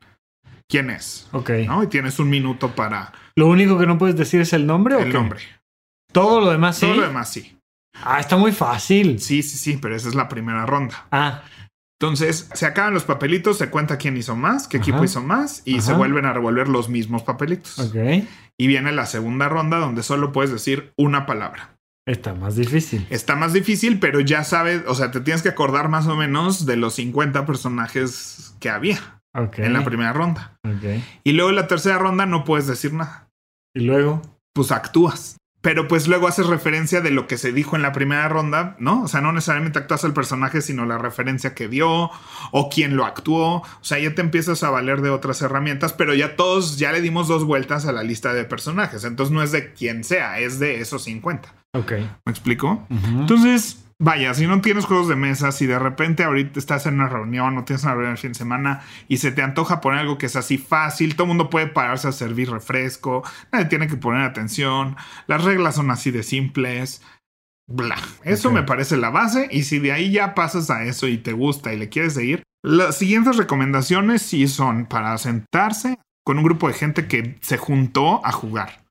[0.69, 1.27] quién es.
[1.33, 1.49] Ok.
[1.67, 1.83] ¿No?
[1.83, 4.99] Y tienes un minuto para Lo único que no puedes decir es el nombre o
[4.99, 5.13] el qué?
[5.13, 5.39] nombre.
[6.13, 6.85] Todo lo demás sí.
[6.85, 7.57] Todo lo demás sí.
[8.03, 9.19] Ah, está muy fácil.
[9.19, 11.07] Sí, sí, sí, pero esa es la primera ronda.
[11.11, 11.43] Ah,
[11.99, 14.83] Entonces, se acaban los papelitos, se cuenta quién hizo más, qué Ajá.
[14.83, 17.79] equipo hizo más, y se vuelven a revolver los mismos papelitos.
[17.79, 17.95] ok.
[18.59, 21.77] Y viene la segunda ronda donde solo puedes decir una palabra.
[22.07, 23.07] Está más difícil.
[23.09, 26.65] Está más difícil, pero ya sabes, o sea, te tienes que acordar más o menos
[26.65, 28.99] de los 50 personajes que había
[29.57, 30.57] en la primera ronda.
[30.63, 31.01] Ok.
[31.23, 33.29] Y luego en la tercera ronda no puedes decir nada.
[33.73, 34.21] Y luego.
[34.53, 35.37] Pues actúas.
[35.65, 39.01] Pero pues luego haces referencia de lo que se dijo en la primera ronda, ¿no?
[39.01, 42.11] O sea, no necesariamente actúas al personaje, sino la referencia que dio
[42.51, 43.55] o quién lo actuó.
[43.55, 47.01] O sea, ya te empiezas a valer de otras herramientas, pero ya todos, ya le
[47.01, 49.05] dimos dos vueltas a la lista de personajes.
[49.05, 51.51] Entonces no es de quien sea, es de esos 50.
[51.73, 51.93] Ok.
[51.93, 52.85] ¿Me explico?
[52.91, 57.07] Entonces, vaya, si no tienes juegos de mesa, si de repente ahorita estás en una
[57.07, 60.17] reunión o tienes una reunión el fin de semana y se te antoja poner algo
[60.17, 63.97] que es así fácil, todo el mundo puede pararse a servir refresco, nadie tiene que
[63.97, 64.95] poner atención,
[65.27, 67.01] las reglas son así de simples.
[67.67, 67.97] Bla.
[68.23, 71.33] Eso me parece la base y si de ahí ya pasas a eso y te
[71.33, 76.67] gusta y le quieres seguir, las siguientes recomendaciones sí son para sentarse con un grupo
[76.67, 78.83] de gente que se juntó a jugar.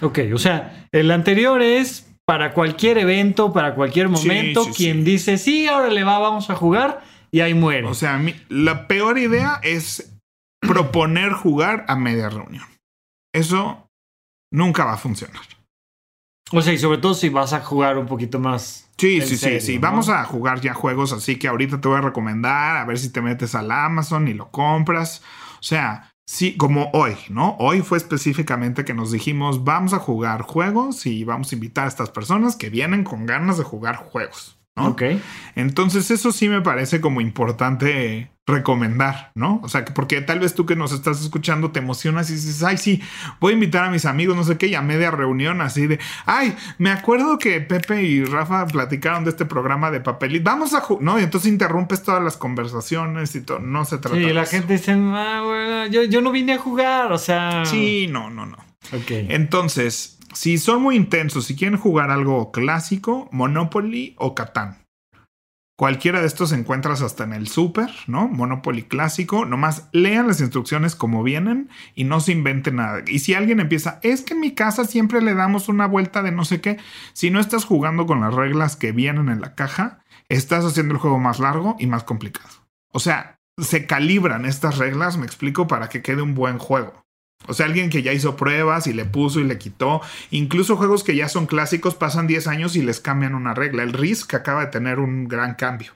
[0.00, 5.02] Ok, o sea, el anterior es para cualquier evento, para cualquier momento, sí, quien sí.
[5.02, 7.86] dice, sí, ahora le va, vamos a jugar, y ahí muere.
[7.86, 10.14] O sea, mi- la peor idea es
[10.58, 12.64] proponer jugar a media reunión.
[13.34, 13.86] Eso
[14.50, 15.42] nunca va a funcionar.
[16.52, 18.88] O sea, y sobre todo si vas a jugar un poquito más.
[18.96, 19.74] Sí, sí, serio, sí, sí.
[19.74, 19.82] ¿no?
[19.82, 23.12] Vamos a jugar ya juegos así que ahorita te voy a recomendar, a ver si
[23.12, 25.22] te metes al Amazon y lo compras.
[25.60, 27.56] O sea, sí, como hoy, ¿no?
[27.58, 31.88] Hoy fue específicamente que nos dijimos, vamos a jugar juegos y vamos a invitar a
[31.88, 34.56] estas personas que vienen con ganas de jugar juegos.
[34.76, 34.88] ¿No?
[34.88, 35.02] Ok.
[35.54, 39.60] Entonces eso sí me parece como importante recomendar, ¿no?
[39.62, 42.62] O sea, que porque tal vez tú que nos estás escuchando te emocionas y dices,
[42.64, 43.00] ay, sí,
[43.38, 46.00] voy a invitar a mis amigos, no sé qué, y a media reunión así de,
[46.26, 50.80] ay, me acuerdo que Pepe y Rafa platicaron de este programa de papelito, vamos a
[50.80, 51.20] jugar, ¿no?
[51.20, 54.50] Y entonces interrumpes todas las conversaciones y todo, no se trata Sí, de la eso.
[54.50, 57.64] gente dice, ah, bueno, yo, yo no vine a jugar, o sea.
[57.64, 58.56] Sí, no, no, no.
[58.92, 59.10] Ok.
[59.28, 64.82] Entonces, si son muy intensos, si quieren jugar algo clásico, Monopoly o Catán.
[65.76, 68.28] Cualquiera de estos encuentras hasta en el super, ¿no?
[68.28, 69.46] Monopoly clásico.
[69.46, 73.02] Nomás lean las instrucciones como vienen y no se inventen nada.
[73.06, 76.30] Y si alguien empieza, es que en mi casa siempre le damos una vuelta de
[76.30, 76.78] no sé qué.
[77.14, 81.00] Si no estás jugando con las reglas que vienen en la caja, estás haciendo el
[81.00, 82.50] juego más largo y más complicado.
[82.92, 87.02] O sea, se calibran estas reglas, me explico, para que quede un buen juego.
[87.48, 90.00] O sea, alguien que ya hizo pruebas y le puso y le quitó.
[90.30, 93.82] Incluso juegos que ya son clásicos pasan 10 años y les cambian una regla.
[93.82, 95.92] El Risk acaba de tener un gran cambio.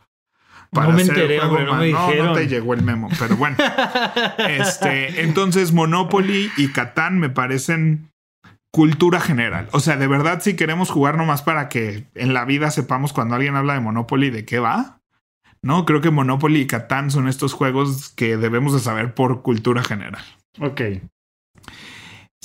[0.72, 3.36] No me hacer el enteré, juego hombre, no me no te llegó el memo, pero
[3.36, 3.56] bueno.
[4.38, 8.10] este, entonces, Monopoly y Catán me parecen
[8.70, 9.68] cultura general.
[9.72, 13.34] O sea, de verdad, si queremos jugar nomás para que en la vida sepamos cuando
[13.34, 15.00] alguien habla de Monopoly de qué va.
[15.62, 19.82] No, creo que Monopoly y Catán son estos juegos que debemos de saber por cultura
[19.82, 20.22] general.
[20.60, 20.82] Ok.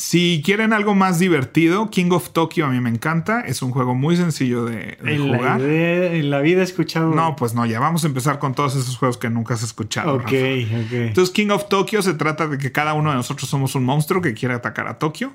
[0.04, 3.42] Si quieren algo más divertido, King of Tokyo a mí me encanta.
[3.42, 5.62] Es un juego muy sencillo de, de En la, jugar.
[5.62, 7.14] idea- en la vida he escuchado.
[7.14, 10.16] No, pues no, ya vamos a empezar con todos esos juegos que nunca has escuchado.
[10.16, 10.36] Ok, Rafa.
[10.36, 10.92] ok.
[10.94, 14.24] Entonces, King of Tokyo se trata de que cada uno de nosotros somos un monstruo
[14.24, 15.34] que quiere atacar a Tokio.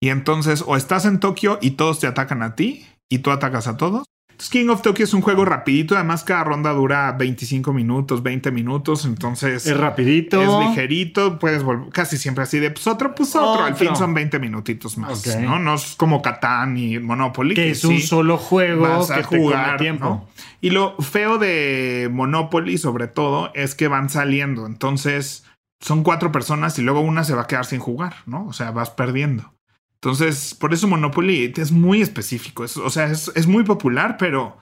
[0.00, 3.66] Y entonces, o estás en Tokio y todos te atacan a ti y tú atacas
[3.66, 4.04] a todos.
[4.36, 5.94] Entonces, King of Tokyo es un juego rapidito.
[5.94, 9.06] Además, cada ronda dura 25 minutos, 20 minutos.
[9.06, 10.42] Entonces, es rapidito.
[10.42, 11.38] es ligerito.
[11.38, 13.64] Puedes volver casi siempre así de pues otro, pues otro.
[13.64, 15.26] Al fin son 20 minutitos más.
[15.38, 15.58] ¿no?
[15.58, 17.54] no es como Catán y Monopoly.
[17.54, 20.04] que es un solo juego vas que a te come jugar tiempo.
[20.04, 20.28] ¿no?
[20.60, 24.66] Y lo feo de Monopoly, sobre todo, es que van saliendo.
[24.66, 25.44] Entonces,
[25.80, 28.46] son cuatro personas y luego una se va a quedar sin jugar, ¿no?
[28.46, 29.55] O sea, vas perdiendo.
[29.96, 32.64] Entonces, por eso Monopoly es muy específico.
[32.64, 34.58] Es- o sea, es, es muy popular, pero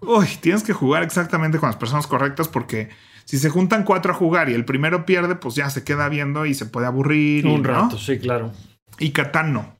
[0.00, 2.90] uy, tienes que jugar exactamente con las personas correctas porque
[3.24, 6.44] si se juntan cuatro a jugar y el primero pierde, pues ya se queda viendo
[6.46, 7.46] y se puede aburrir.
[7.46, 7.68] y, Un ¿no?
[7.68, 8.52] rato, sí, claro.
[8.98, 9.74] Y Catán no.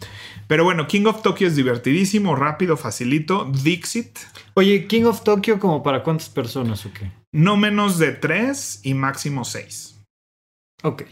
[0.47, 3.51] Pero bueno, King of Tokyo es divertidísimo, rápido, facilito.
[3.63, 4.19] Dixit,
[4.55, 7.11] Oye, King of Tokyo, ¿como para cuántas personas o qué?
[7.33, 10.01] no menos de 3 y máximo 6.
[10.83, 11.05] Ok.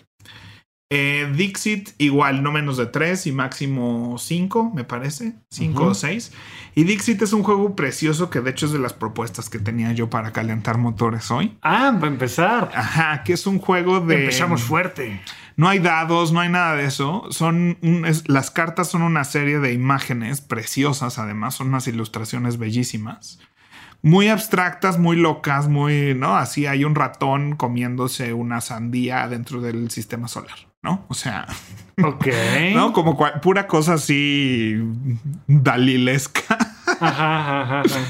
[0.93, 5.35] Eh, Dixit, igual, no menos de 3 y máximo 5, me parece.
[5.51, 5.91] 5 Ujú.
[5.93, 6.33] o 6.
[6.75, 9.93] Y Dixit es un juego precioso que de hecho es de las propuestas que tenía
[9.93, 11.57] yo para calentar motores hoy.
[11.63, 12.73] Ah, para empezar.
[12.75, 14.21] Ajá, que es un juego de...
[14.23, 15.21] Empezamos fuerte.
[15.57, 17.25] No hay dados, no hay nada de eso.
[17.31, 22.59] Son un- es- las cartas son una serie de imágenes preciosas, además, son unas ilustraciones
[22.59, 23.39] bellísimas.
[24.03, 26.37] Muy abstractas, muy locas, muy, ¿no?
[26.37, 31.05] Así hay un ratón comiéndose una sandía dentro del sistema solar, ¿no?
[31.09, 31.47] O sea,
[32.03, 32.27] Ok.
[32.75, 32.93] ¿no?
[32.93, 34.77] Como pura cosa así
[35.47, 36.59] dalilesca.
[37.01, 38.01] Ajá, ajá, ajá.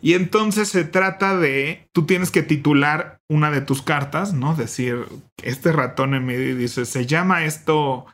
[0.00, 4.54] Y entonces se trata de, tú tienes que titular una de tus cartas, ¿no?
[4.54, 5.06] Decir,
[5.42, 8.06] este ratón en medio y dice, se llama esto,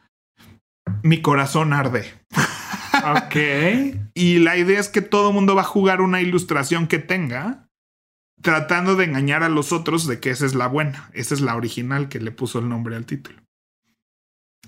[1.02, 2.12] mi corazón arde.
[3.04, 3.36] Ok.
[4.16, 7.66] Y la idea es que todo el mundo va a jugar una ilustración que tenga,
[8.40, 11.56] tratando de engañar a los otros de que esa es la buena, esa es la
[11.56, 13.43] original que le puso el nombre al título.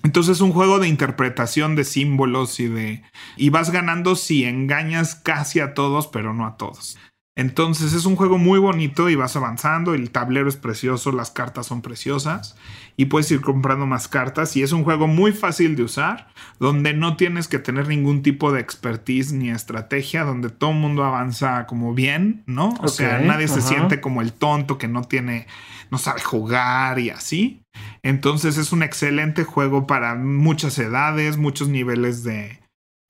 [0.03, 3.03] Entonces es un juego de interpretación de símbolos y de...
[3.35, 6.97] Y vas ganando si engañas casi a todos, pero no a todos.
[7.35, 11.67] Entonces es un juego muy bonito y vas avanzando, el tablero es precioso, las cartas
[11.67, 12.55] son preciosas
[12.99, 16.29] y puedes ir comprando más cartas y es un juego muy fácil de usar,
[16.59, 21.03] donde no tienes que tener ningún tipo de expertise ni estrategia, donde todo el mundo
[21.03, 22.73] avanza como bien, ¿no?
[22.81, 25.45] O sea, nadie se siente como el tonto que no tiene,
[25.91, 27.61] no sabe jugar y así.
[28.01, 32.59] Entonces es un excelente juego para muchas edades, muchos niveles de,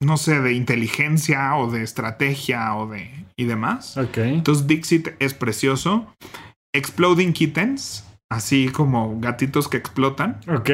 [0.02, 3.96] no sé, de inteligencia o de estrategia o de y demás.
[3.96, 4.18] Ok.
[4.18, 6.12] Entonces Dixit es precioso.
[6.74, 10.40] Exploding Kittens, así como gatitos que explotan.
[10.48, 10.70] Ok.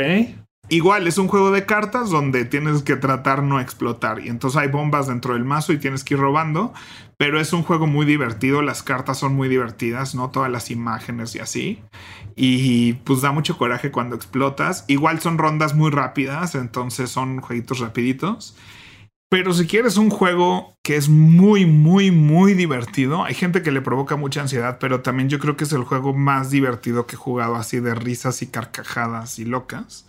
[0.71, 4.69] Igual es un juego de cartas donde tienes que tratar no explotar y entonces hay
[4.69, 6.73] bombas dentro del mazo y tienes que ir robando,
[7.19, 10.31] pero es un juego muy divertido, las cartas son muy divertidas, ¿no?
[10.31, 11.83] Todas las imágenes y así.
[12.35, 14.85] Y pues da mucho coraje cuando explotas.
[14.89, 18.57] Igual son rondas muy rápidas, entonces son jueguitos rapiditos.
[19.35, 23.81] Pero si quieres un juego que es muy, muy, muy divertido, hay gente que le
[23.81, 27.19] provoca mucha ansiedad, pero también yo creo que es el juego más divertido que he
[27.19, 30.07] jugado así de risas y carcajadas y locas.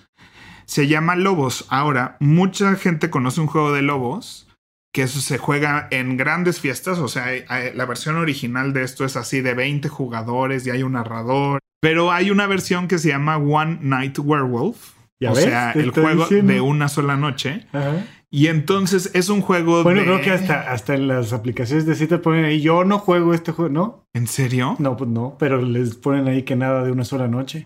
[0.67, 1.65] Se llama Lobos.
[1.69, 4.47] Ahora, mucha gente conoce un juego de Lobos
[4.93, 7.25] que eso se juega en grandes fiestas, o sea,
[7.73, 12.11] la versión original de esto es así de 20 jugadores y hay un narrador, pero
[12.11, 15.45] hay una versión que se llama One Night Werewolf, ¿Ya o ves?
[15.45, 16.53] sea, el juego diciendo.
[16.53, 17.65] de una sola noche.
[17.73, 18.05] Ajá.
[18.35, 20.07] Y entonces es un juego Bueno, de...
[20.07, 23.53] creo que hasta, hasta en las aplicaciones de cita ponen ahí, yo no juego este
[23.53, 24.05] juego, ¿no?
[24.13, 24.75] ¿En serio?
[24.77, 27.65] No, pues no, pero les ponen ahí que nada de una sola noche.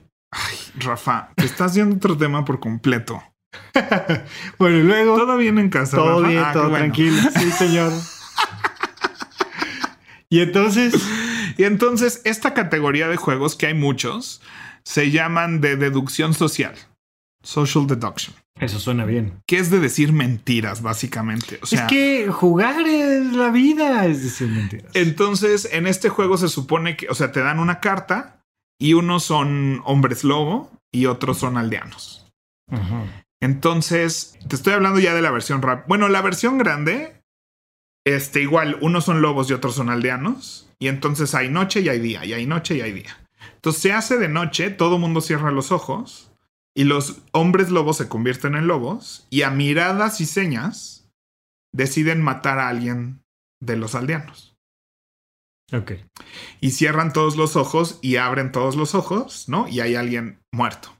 [0.77, 3.19] Rafa, te estás yendo otro tema por completo.
[4.59, 5.17] Bueno, y luego...
[5.17, 5.97] ¿Todo bien en casa?
[5.97, 6.27] Todo Rafa?
[6.27, 6.77] bien, Ah, todo bueno.
[6.77, 7.17] tranquilo.
[7.35, 7.91] Sí, señor.
[10.29, 10.93] y entonces,
[11.57, 14.39] Y entonces, esta categoría de juegos, que hay muchos,
[14.83, 16.75] se llaman de deducción social.
[17.41, 18.35] Social deduction.
[18.59, 19.41] Eso suena bien.
[19.47, 21.59] Que es de decir mentiras, básicamente.
[21.61, 24.91] O sea, es que jugar es la vida, es decir mentiras.
[24.95, 28.43] entonces, en este juego se supone que, o sea, te dan una carta
[28.77, 32.27] y unos son hombres lobo y otros son aldeanos.
[32.69, 33.25] Ajá.
[33.41, 35.87] Entonces, te estoy hablando ya de la versión rap.
[35.87, 37.21] Bueno, la versión grande,
[38.05, 40.69] este, igual, unos son lobos y otros son aldeanos.
[40.79, 43.17] Y entonces hay noche y hay día, y hay noche y hay día.
[43.55, 46.28] Entonces se hace de noche, todo el mundo cierra los ojos
[46.75, 51.09] y los hombres lobos se convierten en lobos y a miradas y señas
[51.73, 53.21] deciden matar a alguien
[53.61, 54.55] de los aldeanos.
[55.71, 55.93] Ok.
[56.61, 59.67] Y cierran todos los ojos y abren todos los ojos, ¿no?
[59.67, 60.95] Y hay alguien muerto.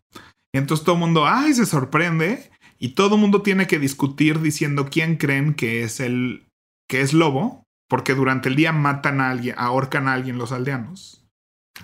[0.53, 2.51] Y entonces todo el mundo, ay, se sorprende.
[2.77, 6.45] Y todo el mundo tiene que discutir diciendo quién creen que es el
[6.88, 11.18] que es lobo, porque durante el día matan a alguien, ahorcan a alguien los aldeanos,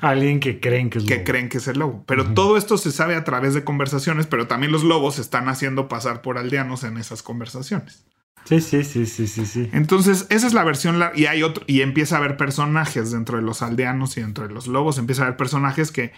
[0.02, 1.24] Alguien que creen que es que lobo.
[1.26, 2.04] creen que es el lobo.
[2.06, 5.48] Pero todo esto se sabe a través de conversaciones, pero también los lobos se están
[5.50, 8.06] haciendo pasar por aldeanos en esas conversaciones.
[8.46, 9.70] Sí, sí, sí, sí, sí, sí.
[9.74, 13.44] Entonces, esa es la versión y hay otro y empieza a haber personajes dentro de
[13.44, 16.12] los aldeanos y dentro de los lobos, empieza a haber personajes que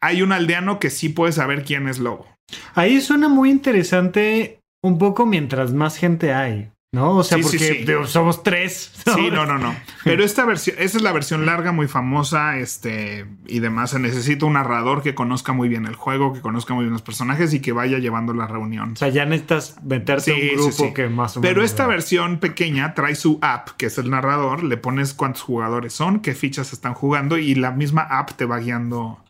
[0.00, 2.26] hay un aldeano que sí puede saber quién es lobo.
[2.74, 7.18] Ahí suena muy interesante un poco mientras más gente hay, ¿no?
[7.18, 7.84] O sea, Sí, porque sí.
[7.84, 8.92] digo, somos tres.
[9.14, 9.74] Sí, no, no, no.
[10.04, 13.90] Pero esta versión, esa es la versión larga, muy famosa, este, y demás.
[13.90, 17.02] Se necesita un narrador que conozca muy bien el juego, que conozca muy bien los
[17.02, 18.92] personajes y que vaya llevando la reunión.
[18.92, 21.50] O sea, ya necesitas meterte a Sí, un grupo que más o menos.
[21.54, 25.92] Pero esta versión pequeña trae su app, que es el narrador, le pones cuántos jugadores
[25.92, 29.24] son, qué fichas están jugando y la misma app te va guiando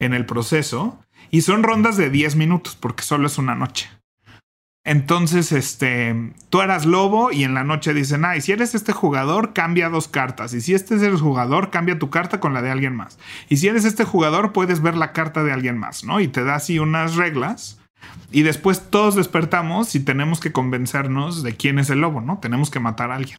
[0.00, 1.00] en el proceso.
[1.30, 3.88] Y son rondas de 10 minutos porque solo es una noche.
[4.86, 9.54] Entonces, este, tú eras lobo y en la noche dicen, ay, si eres este jugador,
[9.54, 10.52] cambia dos cartas.
[10.52, 13.18] Y si este es el jugador, cambia tu carta con la de alguien más.
[13.48, 16.20] Y si eres este jugador, puedes ver la carta de alguien más, ¿no?
[16.20, 17.80] Y te da así unas reglas.
[18.30, 22.38] Y después todos despertamos y tenemos que convencernos de quién es el lobo, ¿no?
[22.38, 23.38] Tenemos que matar a alguien.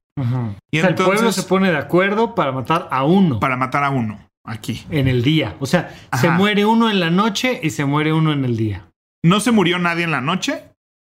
[0.71, 3.39] Y o sea, el pueblo se pone de acuerdo para matar a uno.
[3.39, 4.83] Para matar a uno, aquí.
[4.89, 5.55] En el día.
[5.59, 8.87] O sea, se muere uno en la noche y se muere uno en el día.
[9.23, 10.63] No se murió nadie en la noche,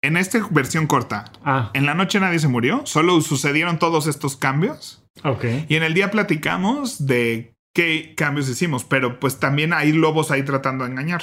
[0.04, 1.70] en esta versión corta, ah.
[1.74, 5.02] en la noche nadie se murió, solo sucedieron todos estos cambios.
[5.22, 5.44] Ok.
[5.68, 10.42] Y en el día platicamos de qué cambios hicimos, pero pues también hay lobos ahí
[10.42, 11.22] tratando de engañar.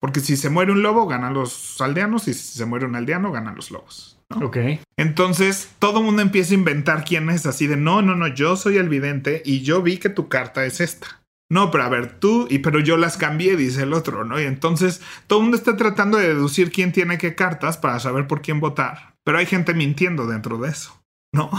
[0.00, 3.32] Porque si se muere un lobo, ganan los aldeanos, y si se muere un aldeano,
[3.32, 4.18] ganan los lobos.
[4.42, 4.56] Ok.
[4.96, 8.56] Entonces todo el mundo empieza a inventar quién es así de no, no, no, yo
[8.56, 11.22] soy el vidente y yo vi que tu carta es esta.
[11.54, 14.40] No, pero a ver, tú, y pero yo las cambié, dice el otro, ¿no?
[14.40, 18.26] Y entonces todo el mundo está tratando de deducir quién tiene qué cartas para saber
[18.26, 19.14] por quién votar.
[19.22, 21.00] Pero hay gente mintiendo dentro de eso,
[21.32, 21.52] ¿no?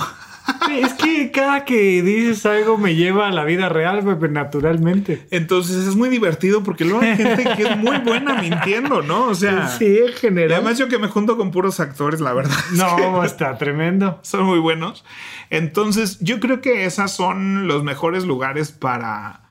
[0.70, 5.26] Es que cada que dices algo me lleva a la vida real, Pepe, naturalmente.
[5.32, 9.28] Entonces es muy divertido porque luego hay gente que es muy buena mintiendo, ¿no?
[9.28, 10.52] O sea, sí, en general.
[10.56, 12.58] además yo que me junto con puros actores, la verdad.
[12.74, 14.20] No, está tremendo.
[14.24, 15.06] Son muy buenos.
[15.50, 19.45] Entonces yo creo que esos son los mejores lugares para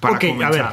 [0.00, 0.64] para ok, a ver.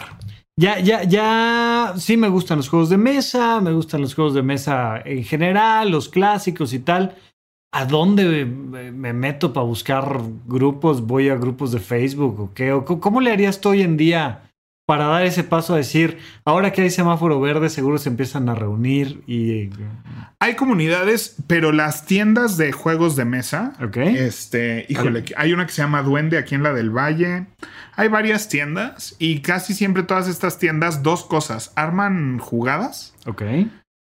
[0.58, 4.42] Ya, ya, ya, sí me gustan los juegos de mesa, me gustan los juegos de
[4.42, 7.16] mesa en general, los clásicos y tal.
[7.74, 11.06] ¿A dónde me meto para buscar grupos?
[11.06, 12.82] ¿Voy a grupos de Facebook o qué?
[12.86, 14.46] ¿Cómo le harías tú hoy en día
[14.86, 18.56] para dar ese paso a decir, ahora que hay semáforo verde, seguro se empiezan a
[18.56, 19.70] reunir y...
[20.40, 23.98] Hay comunidades, pero las tiendas de juegos de mesa, Ok.
[23.98, 27.48] este, híjole, hay una que se llama Duende aquí en la del Valle,
[27.96, 33.16] hay varias tiendas y casi siempre todas estas tiendas, dos cosas, arman jugadas.
[33.26, 33.42] Ok.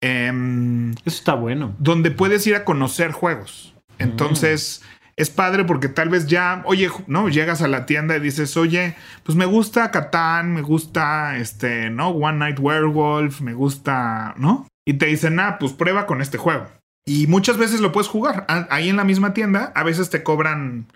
[0.02, 1.76] em, Eso está bueno.
[1.80, 3.74] donde puedes ir a conocer juegos.
[3.98, 4.82] Entonces,
[5.20, 8.96] es padre porque tal vez ya, oye, no, llegas a la tienda y dices, oye,
[9.24, 12.08] pues me gusta Catán, me gusta este, ¿no?
[12.12, 14.66] One Night Werewolf, me gusta, ¿no?
[14.88, 16.68] Y te dicen, ah, pues prueba con este juego.
[17.06, 18.46] Y muchas veces lo puedes jugar.
[18.48, 20.88] Ahí en la misma tienda, a veces te cobran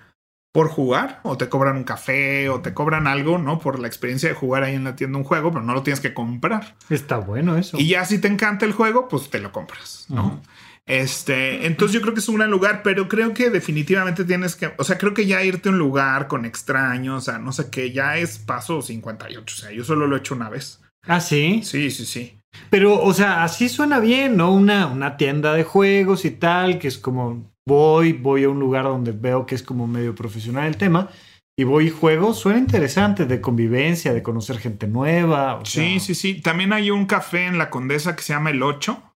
[0.53, 3.59] por jugar, o te cobran un café, o te cobran algo, ¿no?
[3.59, 5.99] Por la experiencia de jugar ahí en la tienda un juego, pero no lo tienes
[5.99, 6.75] que comprar.
[6.89, 7.77] Está bueno eso.
[7.77, 10.39] Y ya si te encanta el juego, pues te lo compras, ¿no?
[10.85, 14.73] Este, entonces yo creo que es un gran lugar, pero creo que definitivamente tienes que,
[14.77, 17.69] o sea, creo que ya irte a un lugar con extraños, o sea, no sé
[17.69, 20.81] qué, ya es paso 58, o sea, yo solo lo he hecho una vez.
[21.07, 21.61] Ah, sí.
[21.63, 22.37] Sí, sí, sí.
[22.69, 24.51] Pero, o sea, así suena bien, ¿no?
[24.53, 28.83] Una, una tienda de juegos y tal, que es como voy, voy a un lugar
[28.83, 31.09] donde veo que es como medio profesional el tema,
[31.57, 35.55] y voy y juego, suena interesante, de convivencia, de conocer gente nueva.
[35.55, 36.41] o Sí, sea, sí, sí.
[36.41, 39.12] También hay un café en la Condesa que se llama El 8.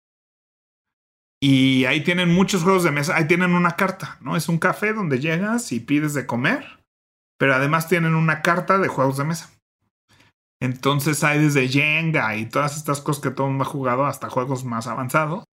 [1.47, 3.16] Y ahí tienen muchos juegos de mesa.
[3.16, 4.34] Ahí tienen una carta, ¿no?
[4.34, 6.82] Es un café donde llegas y pides de comer.
[7.38, 9.51] Pero además tienen una carta de juegos de mesa.
[10.59, 14.30] Entonces hay desde Jenga y todas estas cosas que todo el mundo ha jugado hasta
[14.30, 15.45] juegos más avanzados.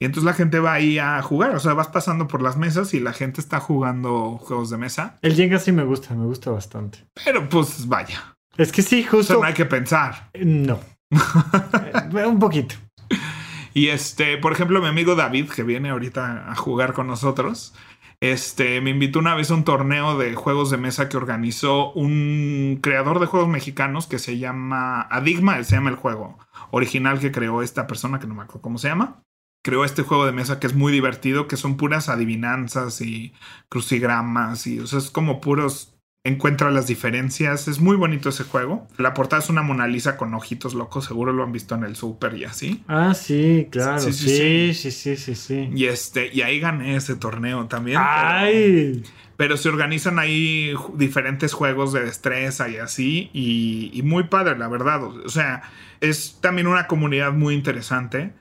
[0.00, 1.56] Y entonces la gente va ahí a jugar.
[1.56, 5.18] O sea, vas pasando por las mesas y la gente está jugando juegos de mesa.
[5.22, 7.04] El Jenga sí me gusta, me gusta bastante.
[7.24, 8.36] Pero pues vaya.
[8.56, 9.40] Es que sí, O sea, justo.
[9.40, 10.30] no hay que pensar.
[10.38, 10.78] No.
[12.14, 12.76] Eh, un poquito.
[13.74, 17.74] Y este, por ejemplo, mi amigo David, que viene ahorita a jugar con nosotros,
[18.20, 22.78] este, me invitó una vez a un torneo de juegos de mesa que organizó un
[22.80, 26.38] creador de juegos mexicanos que se llama Adigma, se llama el juego
[26.70, 29.22] original que creó esta persona, que no me acuerdo cómo se llama.
[29.64, 33.32] Creó este juego de mesa que es muy divertido, que son puras adivinanzas y
[33.68, 35.91] crucigramas y, o es como puros
[36.24, 37.68] encuentra las diferencias.
[37.68, 38.86] Es muy bonito ese juego.
[38.96, 41.96] La portada es una Mona Lisa con ojitos locos, seguro lo han visto en el
[41.96, 42.84] súper y así.
[42.88, 44.00] Ah, sí, claro.
[44.00, 45.70] Sí, Sí, sí, sí, sí, sí, sí.
[45.74, 47.98] Y este, y ahí gané ese torneo también.
[48.00, 49.02] Ay,
[49.36, 53.30] Pero, se organizan ahí diferentes juegos de destreza y así.
[53.32, 55.02] Y, y muy padre, la verdad.
[55.02, 55.62] O sea,
[56.00, 58.32] es también una comunidad muy interesante.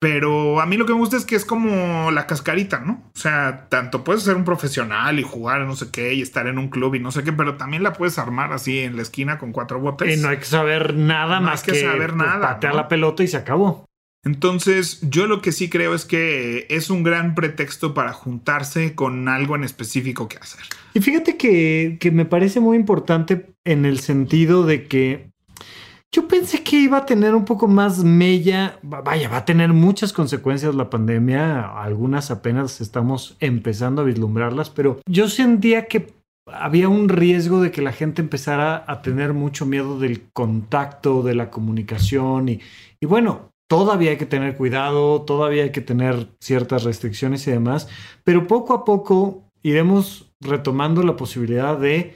[0.00, 3.02] Pero a mí lo que me gusta es que es como la cascarita, ¿no?
[3.16, 6.58] O sea, tanto puedes ser un profesional y jugar no sé qué y estar en
[6.58, 9.38] un club y no sé qué, pero también la puedes armar así en la esquina
[9.38, 10.16] con cuatro botes.
[10.16, 12.80] y no hay que saber nada No más que que, saber nada, patear ¿no?
[12.82, 13.86] la pelota y se acabó.
[14.24, 19.28] Entonces, yo lo que sí creo es que es un gran pretexto para juntarse con
[19.28, 20.60] algo en específico que hacer.
[20.94, 25.30] Y fíjate que, que me parece muy importante en el sentido de que
[26.14, 29.72] yo pensé que iba a tener un poco más mella, va- vaya, va a tener
[29.72, 36.14] muchas consecuencias la pandemia, algunas apenas estamos empezando a vislumbrarlas, pero yo sentía que
[36.50, 41.34] había un riesgo de que la gente empezara a tener mucho miedo del contacto, de
[41.34, 42.60] la comunicación y,
[43.00, 47.86] y bueno, Todavía hay que tener cuidado, todavía hay que tener ciertas restricciones y demás,
[48.24, 52.14] pero poco a poco iremos retomando la posibilidad de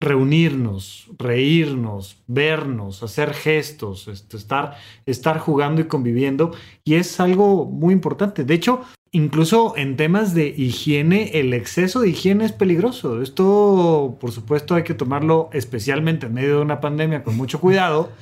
[0.00, 4.76] reunirnos, reírnos, vernos, hacer gestos, este, estar,
[5.06, 6.52] estar jugando y conviviendo.
[6.84, 8.44] Y es algo muy importante.
[8.44, 13.22] De hecho, incluso en temas de higiene, el exceso de higiene es peligroso.
[13.22, 18.12] Esto, por supuesto, hay que tomarlo especialmente en medio de una pandemia con mucho cuidado.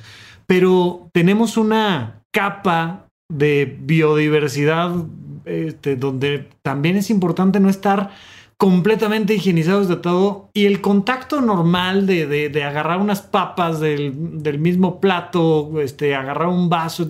[0.47, 4.93] Pero tenemos una capa de biodiversidad
[5.45, 8.11] este, donde también es importante no estar
[8.57, 14.59] completamente higienizados de todo y el contacto normal de, de, agarrar unas papas del, del,
[14.59, 17.05] mismo plato, este, agarrar un vaso,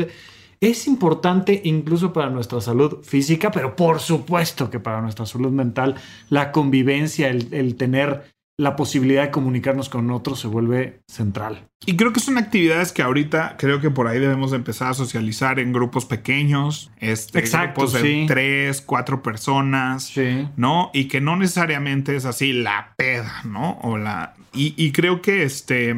[0.59, 5.95] es importante incluso para nuestra salud física, pero por supuesto que para nuestra salud mental,
[6.29, 11.67] la convivencia, el, el tener la posibilidad de comunicarnos con otros se vuelve central.
[11.85, 15.59] Y creo que son actividades que ahorita creo que por ahí debemos empezar a socializar
[15.59, 20.13] en grupos pequeños, este, Exacto, grupos de tres, cuatro personas,
[20.55, 20.89] ¿no?
[20.93, 23.77] Y que no necesariamente es así la peda, ¿no?
[23.81, 25.93] O la y, y creo que este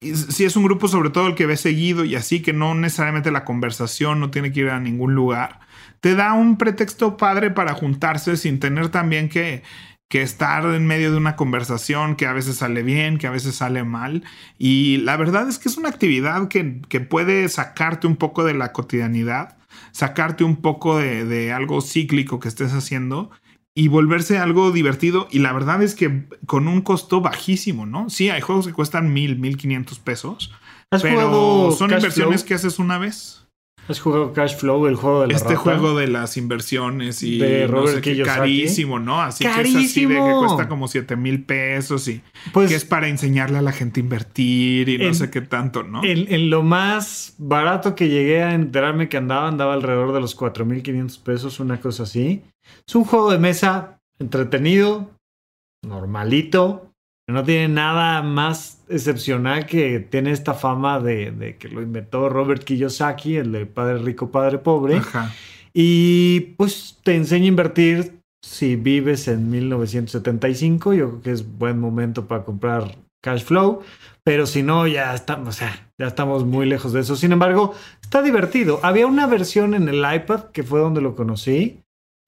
[0.00, 3.30] si es un grupo sobre todo el que ve seguido y así que no necesariamente
[3.30, 5.60] la conversación no tiene que ir a ningún lugar,
[6.00, 9.62] te da un pretexto padre para juntarse sin tener también que
[10.08, 13.56] que estar en medio de una conversación que a veces sale bien, que a veces
[13.56, 14.24] sale mal.
[14.58, 18.54] Y la verdad es que es una actividad que, que puede sacarte un poco de
[18.54, 19.56] la cotidianidad,
[19.92, 23.30] sacarte un poco de, de, algo cíclico que estés haciendo
[23.74, 25.26] y volverse algo divertido.
[25.30, 28.08] Y la verdad es que con un costo bajísimo, ¿no?
[28.10, 30.52] Sí, hay juegos que cuestan mil, mil quinientos pesos.
[31.02, 33.43] Pero son inversiones que haces una vez.
[33.86, 37.68] ¿Has jugado Cash Flow, el juego de la Este juego de las inversiones y de
[37.68, 39.20] no sé qué, carísimo, ¿no?
[39.20, 42.22] Así que es así de que cuesta como 7 mil pesos y
[42.52, 45.82] pues, que es para enseñarle a la gente a invertir y no sé qué tanto,
[45.82, 46.02] ¿no?
[46.02, 50.34] En, en, lo más barato que llegué a enterarme que andaba, andaba alrededor de los
[50.34, 52.42] 4 mil 500 pesos, una cosa así.
[52.86, 55.10] Es un juego de mesa entretenido,
[55.82, 56.93] normalito,
[57.26, 63.36] no tiene nada más excepcional que tiene esta fama de, que lo inventó Robert Kiyosaki,
[63.36, 65.00] el de Padre Rico, Padre Pobre.
[65.72, 70.92] Y pues te enseña a invertir si vives en 1975.
[70.92, 73.80] Yo creo que es buen momento para comprar cash flow.
[74.22, 77.16] Pero si no, ya estamos, o sea, ya estamos muy lejos de eso.
[77.16, 78.80] Sin embargo, está divertido.
[78.82, 81.83] Había una versión en el iPad que fue donde lo conocí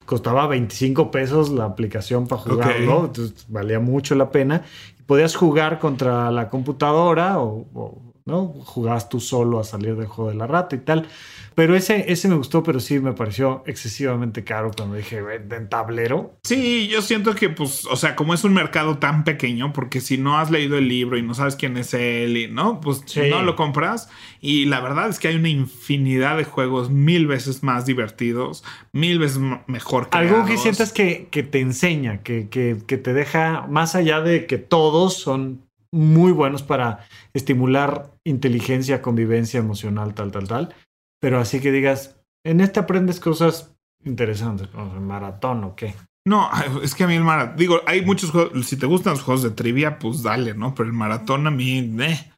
[0.07, 4.63] costaba 25 pesos la aplicación para jugarlo, entonces valía mucho la pena.
[5.05, 8.47] Podías jugar contra la computadora o, ¿no?
[8.47, 11.07] Jugabas tú solo a salir del juego de la rata y tal.
[11.55, 15.19] Pero ese, ese me gustó, pero sí me pareció excesivamente caro cuando dije,
[15.49, 16.37] en tablero.
[16.43, 20.19] Sí, yo siento que, pues, o sea, como es un mercado tan pequeño, porque si
[20.19, 22.79] no has leído el libro y no sabes quién es él, y, ¿no?
[22.79, 24.09] Pues no lo compras.
[24.39, 29.17] Y la verdad es que hay una infinidad de juegos mil veces más divertidos, mil
[29.17, 33.65] veces mejor que Algo que sientas que, que te enseña, que, que, que te deja,
[33.67, 40.47] más allá de que todos son muy buenos para estimular inteligencia, convivencia emocional, tal, tal,
[40.47, 40.75] tal
[41.19, 45.95] pero así que digas, en este aprendes cosas interesantes, como el maratón o qué.
[46.25, 46.49] No,
[46.83, 49.43] es que a mí el maratón, digo, hay muchos juegos, si te gustan los juegos
[49.43, 50.75] de trivia, pues dale, ¿no?
[50.75, 52.31] Pero el maratón a mí, eh,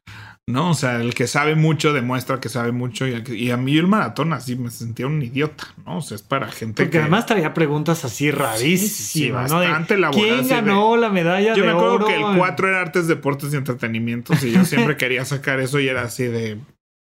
[0.50, 0.70] ¿no?
[0.70, 4.32] O sea, el que sabe mucho demuestra que sabe mucho y, a mí el maratón
[4.32, 5.98] así me sentía un idiota, ¿no?
[5.98, 10.10] O sea, es para gente Porque además traía preguntas así rarísimas, bastante ¿no?
[10.10, 11.58] ¿Quién ganó la medalla de?
[11.58, 15.24] Yo me acuerdo que el 4 era artes, deportes y entretenimientos y yo siempre quería
[15.24, 16.58] sacar eso y era así de,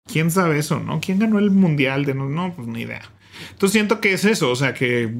[0.07, 1.01] ¿Quién sabe eso, no?
[1.01, 2.29] ¿Quién ganó el mundial de no?
[2.29, 3.03] No, pues ni idea.
[3.51, 5.13] Entonces siento que es eso, o sea que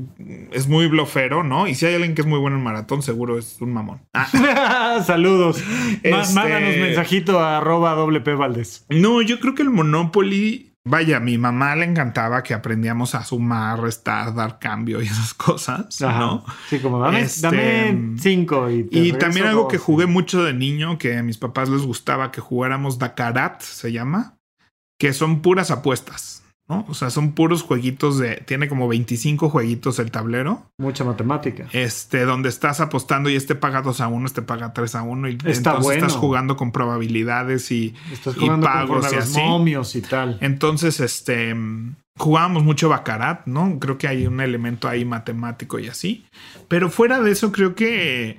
[0.53, 1.67] es muy blofero, ¿no?
[1.67, 4.01] Y si hay alguien que es muy bueno en maratón, seguro es un mamón.
[4.13, 5.03] Ah.
[5.07, 5.63] Saludos.
[6.03, 6.11] Este...
[6.11, 8.85] Mándanos mensajito a arroba WP Valdés.
[8.89, 13.25] No, yo creo que el Monopoly, vaya, a mi mamá le encantaba que aprendíamos a
[13.25, 16.45] sumar, restar, dar cambio y esas cosas, ¿no?
[16.69, 21.17] Sí, como dame, este, cinco y Y también algo que jugué mucho de niño, que
[21.17, 24.35] a mis papás les gustaba que jugáramos Dakarat, se llama
[24.99, 26.44] que son puras apuestas.
[26.69, 26.85] ¿No?
[26.89, 28.37] O sea, son puros jueguitos de.
[28.47, 30.71] Tiene como 25 jueguitos el tablero.
[30.79, 31.69] Mucha matemática.
[31.73, 35.29] Este, donde estás apostando y este paga 2 a 1, este paga 3 a 1.
[35.29, 39.41] Y Está entonces estás jugando con probabilidades y, estás jugando pagos y así.
[39.41, 40.39] momios y tal.
[40.41, 41.55] Entonces, este.
[42.17, 43.81] Jugábamos mucho Bacarat, ¿no?
[43.81, 46.25] Creo que hay un elemento ahí matemático y así.
[46.69, 48.37] Pero fuera de eso, creo que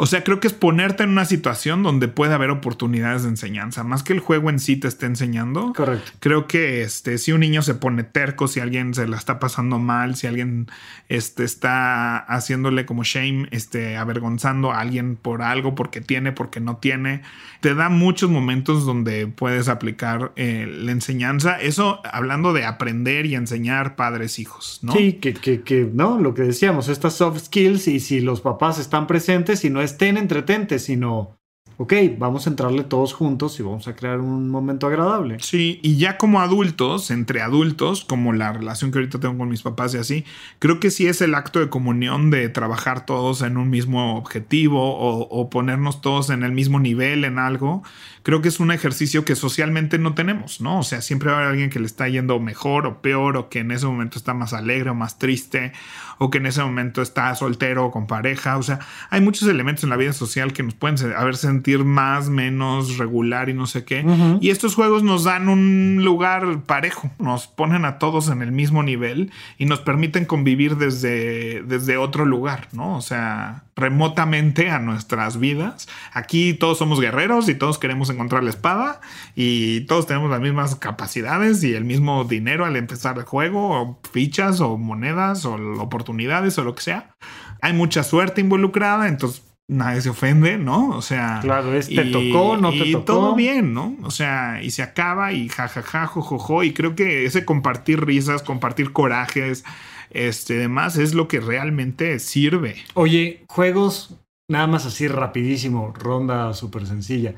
[0.00, 3.82] O sea, creo que es ponerte en una situación donde puede haber oportunidades de enseñanza,
[3.82, 5.72] más que el juego en sí te esté enseñando.
[5.74, 6.12] Correcto.
[6.20, 9.80] Creo que este, si un niño se pone terco, si alguien se la está pasando
[9.80, 10.68] mal, si alguien
[11.08, 16.76] este, está haciéndole como shame, este, avergonzando a alguien por algo, porque tiene, porque no
[16.76, 17.22] tiene,
[17.60, 21.60] te da muchos momentos donde puedes aplicar eh, la enseñanza.
[21.60, 24.92] Eso hablando de aprender y enseñar padres, hijos, ¿no?
[24.92, 28.78] Sí, que, que, que, no, lo que decíamos, estas soft skills y si los papás
[28.78, 31.38] están presentes y no estén entretentes, sino,
[31.78, 35.38] ok, vamos a entrarle todos juntos y vamos a crear un momento agradable.
[35.40, 39.62] Sí, y ya como adultos, entre adultos, como la relación que ahorita tengo con mis
[39.62, 40.24] papás y así,
[40.58, 44.96] creo que sí es el acto de comunión de trabajar todos en un mismo objetivo
[44.96, 47.82] o, o ponernos todos en el mismo nivel en algo.
[48.24, 50.80] Creo que es un ejercicio que socialmente no tenemos, ¿no?
[50.80, 53.48] O sea, siempre va a haber alguien que le está yendo mejor o peor, o
[53.48, 55.72] que en ese momento está más alegre o más triste,
[56.18, 58.56] o que en ese momento está soltero o con pareja.
[58.56, 62.28] O sea, hay muchos elementos en la vida social que nos pueden haber sentir más,
[62.28, 64.04] menos, regular y no sé qué.
[64.40, 68.82] Y estos juegos nos dan un lugar parejo, nos ponen a todos en el mismo
[68.82, 72.96] nivel y nos permiten convivir desde, desde otro lugar, ¿no?
[72.96, 75.88] O sea, remotamente a nuestras vidas.
[76.12, 79.00] Aquí todos somos guerreros y todos queremos encontrar la espada
[79.34, 84.00] y todos tenemos las mismas capacidades y el mismo dinero al empezar el juego, o
[84.12, 87.14] fichas o monedas o oportunidades o lo que sea.
[87.62, 90.88] Hay mucha suerte involucrada, entonces nadie se ofende, ¿no?
[90.90, 93.04] O sea, Claro, es, te tocó, no te y tocó.
[93.04, 93.96] todo bien, ¿no?
[94.02, 96.62] O sea, y se acaba y jajaja, jojojo.
[96.64, 99.64] Y creo que ese compartir risas, compartir corajes,
[100.10, 102.76] este demás es lo que realmente sirve.
[102.94, 104.14] Oye, juegos,
[104.50, 107.34] nada más así rapidísimo, ronda súper sencilla.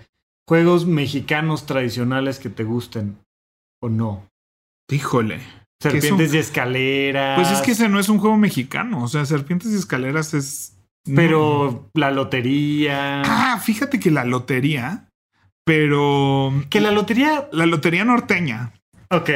[0.48, 3.18] Juegos mexicanos tradicionales que te gusten
[3.82, 4.26] o no.
[4.90, 5.40] Híjole.
[5.80, 7.38] Serpientes y escaleras.
[7.38, 9.02] Pues es que ese no es un juego mexicano.
[9.02, 10.76] O sea, Serpientes y Escaleras es.
[11.04, 13.22] Pero la lotería.
[13.24, 15.08] Ah, fíjate que la lotería.
[15.64, 16.52] Pero.
[16.68, 17.48] Que la lotería.
[17.52, 18.74] La lotería norteña.
[19.10, 19.30] Ok.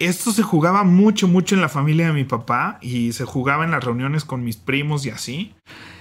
[0.00, 3.70] Esto se jugaba mucho, mucho en la familia de mi papá y se jugaba en
[3.70, 5.54] las reuniones con mis primos y así.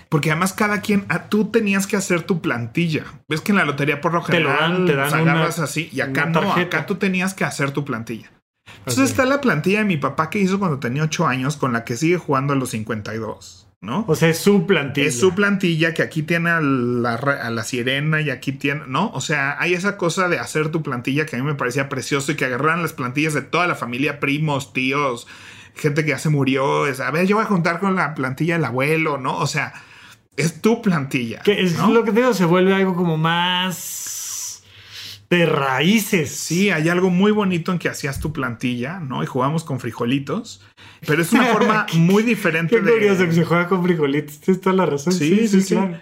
[0.09, 3.03] Porque además cada quien, ah, tú tenías que hacer tu plantilla.
[3.27, 5.65] Ves que en la lotería por lo Te lo general dan- te dan agarras una-
[5.65, 8.31] así y acá no, acá tú tenías que hacer tu plantilla.
[8.79, 11.83] Entonces está la plantilla de mi papá que hizo cuando tenía 8 años con la
[11.83, 14.05] que sigue jugando a los 52, ¿no?
[14.07, 15.07] O sea, es su plantilla.
[15.07, 19.09] Es su plantilla que aquí tiene a la, a la sirena y aquí tiene, ¿no?
[19.11, 22.31] O sea, hay esa cosa de hacer tu plantilla que a mí me parecía precioso
[22.31, 25.27] y que agarraran las plantillas de toda la familia, primos, tíos,
[25.75, 26.87] gente que ya se murió.
[26.87, 29.37] Es, a ver, yo voy a juntar con la plantilla del abuelo, ¿no?
[29.37, 29.73] O sea,
[30.35, 31.41] es tu plantilla.
[31.41, 31.91] Que es ¿no?
[31.91, 34.18] lo que te digo, se vuelve algo como más
[35.29, 36.31] de raíces.
[36.35, 39.23] Sí, hay algo muy bonito en que hacías tu plantilla, ¿no?
[39.23, 40.65] Y jugamos con frijolitos.
[41.05, 42.91] Pero es una forma muy diferente Qué de.
[42.91, 44.39] curioso que se juega con frijolitos.
[44.39, 45.13] Tienes toda la razón.
[45.13, 45.75] Sí, sí, sí.
[45.75, 45.99] claro.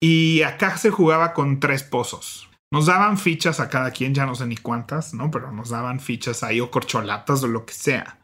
[0.00, 2.48] Y acá se jugaba con tres pozos.
[2.72, 5.30] Nos daban fichas a cada quien, ya no sé ni cuántas, ¿no?
[5.30, 8.20] Pero nos daban fichas ahí o corcholatas o lo que sea.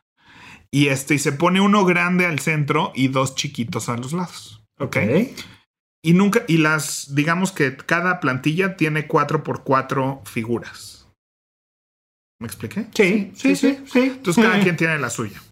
[0.71, 4.63] Y este, y se pone uno grande al centro y dos chiquitos a los lados.
[4.79, 4.97] Ok.
[6.07, 11.09] Y nunca, y las, digamos que cada plantilla tiene cuatro por cuatro figuras.
[12.39, 12.87] ¿Me expliqué?
[12.95, 13.99] Sí, sí, sí, sí.
[13.99, 15.43] Entonces cada quien tiene la suya.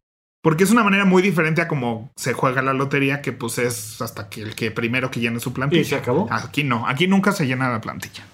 [0.44, 4.00] Porque es una manera muy diferente a como se juega la lotería, que pues es
[4.00, 5.82] hasta que el que primero que llene su plantilla.
[5.82, 6.28] ¿Y se acabó?
[6.30, 8.24] Aquí no, aquí nunca se llena la plantilla.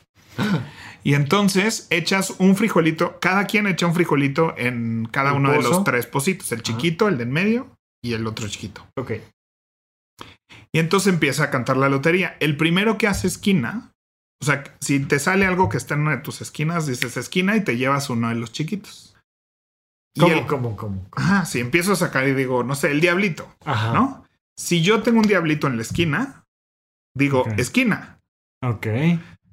[1.03, 5.63] Y entonces echas un frijolito, cada quien echa un frijolito en cada ¿El uno de
[5.63, 7.69] los tres pocitos, el chiquito, el del medio
[8.03, 8.87] y el otro chiquito.
[8.99, 9.13] Ok.
[10.73, 12.37] Y entonces empieza a cantar la lotería.
[12.41, 13.93] El primero que hace esquina,
[14.43, 17.57] o sea, si te sale algo que está en una de tus esquinas, dices esquina
[17.57, 19.17] y te llevas uno de los chiquitos.
[20.15, 21.07] Y ¿Cómo, el- cómo, cómo?
[21.13, 23.93] Ajá, si empiezo a sacar y digo, no sé, el diablito, Ajá.
[23.93, 24.25] ¿no?
[24.59, 26.45] Si yo tengo un diablito en la esquina,
[27.17, 28.19] digo esquina.
[28.63, 28.87] Ok.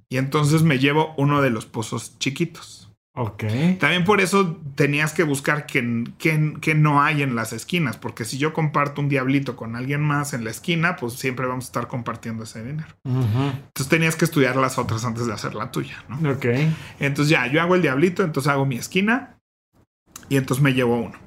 [0.09, 2.86] Y entonces me llevo uno de los pozos chiquitos.
[3.19, 3.45] Ok.
[3.79, 8.25] También por eso tenías que buscar que, que, que no hay en las esquinas, porque
[8.25, 11.67] si yo comparto un diablito con alguien más en la esquina, pues siempre vamos a
[11.67, 12.89] estar compartiendo ese dinero.
[13.03, 16.29] Entonces tenías que estudiar las otras antes de hacer la tuya, ¿no?
[16.29, 16.45] Ok.
[16.99, 19.39] Entonces ya, yo hago el diablito, entonces hago mi esquina
[20.29, 21.17] y entonces me llevo uno.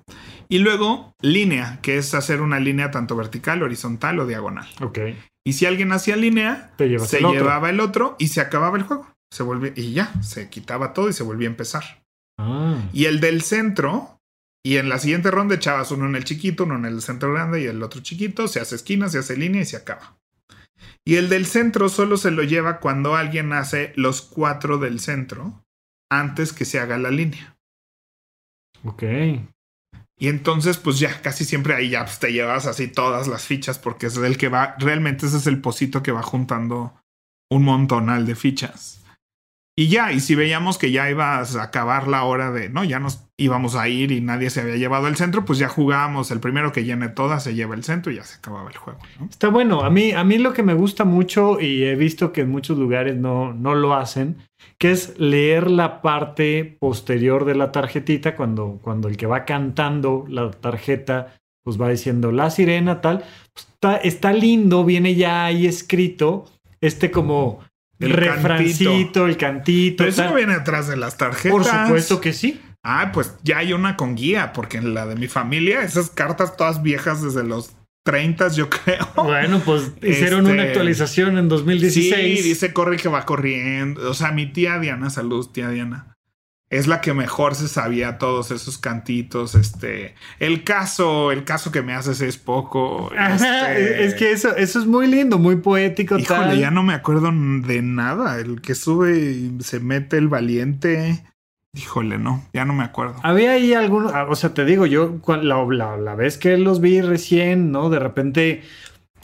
[0.48, 4.68] Y luego línea, que es hacer una línea tanto vertical, horizontal o diagonal.
[4.80, 4.98] Ok.
[5.44, 8.84] Y si alguien hacía línea, Te se el llevaba el otro y se acababa el
[8.84, 9.08] juego.
[9.30, 12.02] Se volvía y ya, se quitaba todo y se volvía a empezar.
[12.38, 12.82] Ah.
[12.92, 14.18] Y el del centro,
[14.64, 17.62] y en la siguiente ronda echabas uno en el chiquito, uno en el centro grande
[17.62, 20.18] y el otro chiquito, se hace esquina, se hace línea y se acaba.
[21.04, 25.64] Y el del centro solo se lo lleva cuando alguien hace los cuatro del centro
[26.10, 27.56] antes que se haga la línea.
[28.84, 29.02] Ok.
[30.18, 33.78] Y entonces, pues ya casi siempre ahí ya pues, te llevas así todas las fichas
[33.78, 36.94] porque es el que va, realmente ese es el pocito que va juntando
[37.50, 39.02] un montonal de fichas.
[39.76, 42.98] Y ya, y si veíamos que ya ibas a acabar la hora de, no, ya
[42.98, 46.40] nos íbamos a ir y nadie se había llevado el centro, pues ya jugábamos, el
[46.40, 48.98] primero que llene todas se lleva el centro y ya se acababa el juego.
[49.30, 52.42] Está bueno, a mí, a mí lo que me gusta mucho y he visto que
[52.42, 54.36] en muchos lugares no, no lo hacen,
[54.76, 60.26] que es leer la parte posterior de la tarjetita cuando, cuando el que va cantando
[60.28, 65.66] la tarjeta pues va diciendo la sirena tal, pues está, está lindo, viene ya ahí
[65.66, 66.46] escrito
[66.80, 67.60] este como
[68.00, 69.98] el refrancito, el cantito.
[69.98, 71.52] Pero eso no viene atrás de las tarjetas.
[71.52, 72.60] Por supuesto que sí.
[72.82, 76.56] Ah, pues ya hay una con guía, porque en la de mi familia, esas cartas
[76.56, 79.06] todas viejas desde los 30, yo creo.
[79.16, 82.40] Bueno, pues hicieron una este, actualización en 2016.
[82.40, 84.10] Sí, dice corre que va corriendo.
[84.10, 86.09] O sea, mi tía Diana, salud, tía Diana
[86.70, 89.56] es la que mejor se sabía todos esos cantitos.
[89.56, 93.10] Este, el caso, el caso que me haces es poco.
[93.12, 96.16] Este, es que eso, eso es muy lindo, muy poético.
[96.16, 98.38] Híjole, ya no me acuerdo de nada.
[98.38, 101.24] El que sube y se mete el valiente.
[101.74, 103.16] Híjole, no, ya no me acuerdo.
[103.22, 107.00] Había ahí algunos, o sea, te digo, yo la, la, la vez que los vi
[107.00, 107.90] recién, ¿no?
[107.90, 108.62] De repente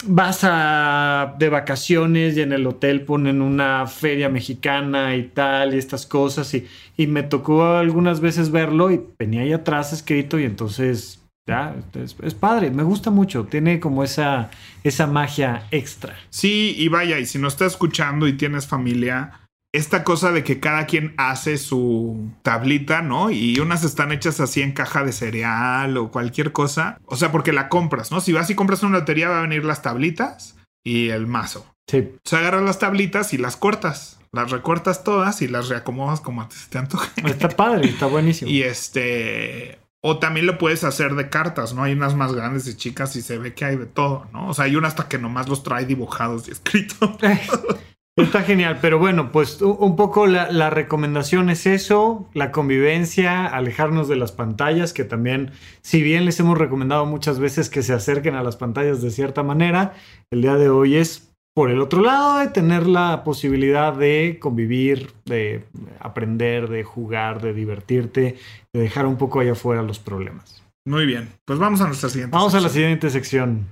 [0.05, 5.77] vas a de vacaciones y en el hotel ponen una feria mexicana y tal y
[5.77, 10.43] estas cosas y, y me tocó algunas veces verlo y venía ahí atrás escrito y
[10.43, 14.51] entonces ya es, es, padre, me gusta mucho, tiene como esa,
[14.83, 16.15] esa magia extra.
[16.29, 19.46] Sí, y vaya, y si no estás escuchando y tienes familia,
[19.77, 23.29] esta cosa de que cada quien hace su tablita, ¿no?
[23.31, 26.99] Y unas están hechas así en caja de cereal o cualquier cosa.
[27.05, 28.19] O sea, porque la compras, ¿no?
[28.19, 31.65] Si vas y compras una lotería, va a venir las tablitas y el mazo.
[31.89, 32.09] Sí.
[32.15, 34.19] O sea, agarras las tablitas y las cortas.
[34.33, 37.09] Las recortas todas y las reacomodas como te, antoje.
[37.25, 38.51] Está padre, está buenísimo.
[38.51, 39.79] Y este.
[40.01, 41.83] O también lo puedes hacer de cartas, ¿no?
[41.83, 44.47] Hay unas más grandes y chicas y se ve que hay de todo, ¿no?
[44.49, 47.09] O sea, hay una hasta que nomás los trae dibujados y escritos.
[48.17, 54.07] Está genial, pero bueno, pues un poco la, la, recomendación es eso, la convivencia, alejarnos
[54.07, 55.51] de las pantallas, que también,
[55.83, 59.43] si bien les hemos recomendado muchas veces que se acerquen a las pantallas de cierta
[59.43, 59.93] manera,
[60.33, 65.11] el día de hoy es por el otro lado de tener la posibilidad de convivir,
[65.25, 65.65] de
[65.99, 68.37] aprender, de jugar, de divertirte,
[68.73, 70.63] de dejar un poco allá afuera los problemas.
[70.87, 72.35] Muy bien, pues vamos a nuestra siguiente.
[72.35, 72.65] Vamos sección.
[72.65, 73.67] a la siguiente sección.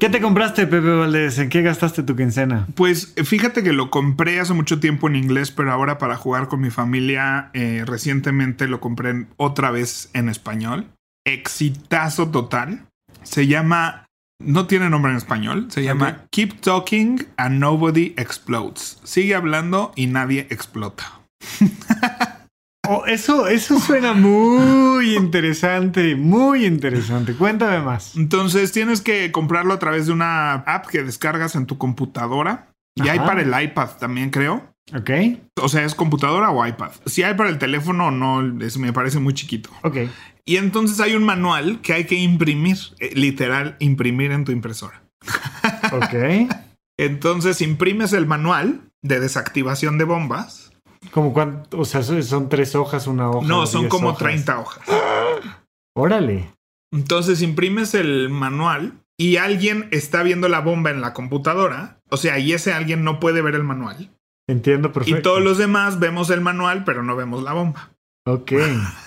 [0.00, 1.40] ¿Qué te compraste, Pepe Valdés?
[1.40, 2.68] ¿En qué gastaste tu quincena?
[2.76, 6.60] Pues fíjate que lo compré hace mucho tiempo en inglés, pero ahora para jugar con
[6.60, 10.86] mi familia, eh, recientemente lo compré otra vez en español.
[11.26, 12.86] Exitazo total.
[13.24, 14.06] Se llama,
[14.40, 16.26] no tiene nombre en español, se llama.
[16.30, 19.00] Keep Talking and Nobody Explodes.
[19.02, 21.22] Sigue hablando y nadie explota.
[22.90, 27.34] Oh, eso, eso suena muy interesante, muy interesante.
[27.34, 28.16] Cuéntame más.
[28.16, 32.72] Entonces tienes que comprarlo a través de una app que descargas en tu computadora.
[32.94, 33.12] Y Ajá.
[33.12, 34.72] hay para el iPad también, creo.
[34.96, 35.10] Ok.
[35.60, 36.92] O sea, es computadora o iPad.
[37.04, 39.68] Si hay para el teléfono, no, es, me parece muy chiquito.
[39.82, 39.98] Ok.
[40.46, 45.02] Y entonces hay un manual que hay que imprimir, eh, literal, imprimir en tu impresora.
[45.92, 46.48] Ok.
[46.98, 50.67] entonces imprimes el manual de desactivación de bombas.
[51.10, 51.78] ¿Como cuánto?
[51.78, 53.46] O sea, son tres hojas, una hoja.
[53.46, 54.18] No, son como hojas.
[54.18, 54.88] 30 hojas.
[55.94, 56.54] Órale.
[56.92, 62.00] Entonces imprimes el manual y alguien está viendo la bomba en la computadora.
[62.10, 64.10] O sea, y ese alguien no puede ver el manual.
[64.48, 65.18] Entiendo perfecto.
[65.18, 67.90] Y todos los demás vemos el manual, pero no vemos la bomba.
[68.26, 68.52] Ok.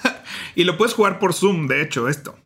[0.56, 2.38] y lo puedes jugar por Zoom, de hecho, esto.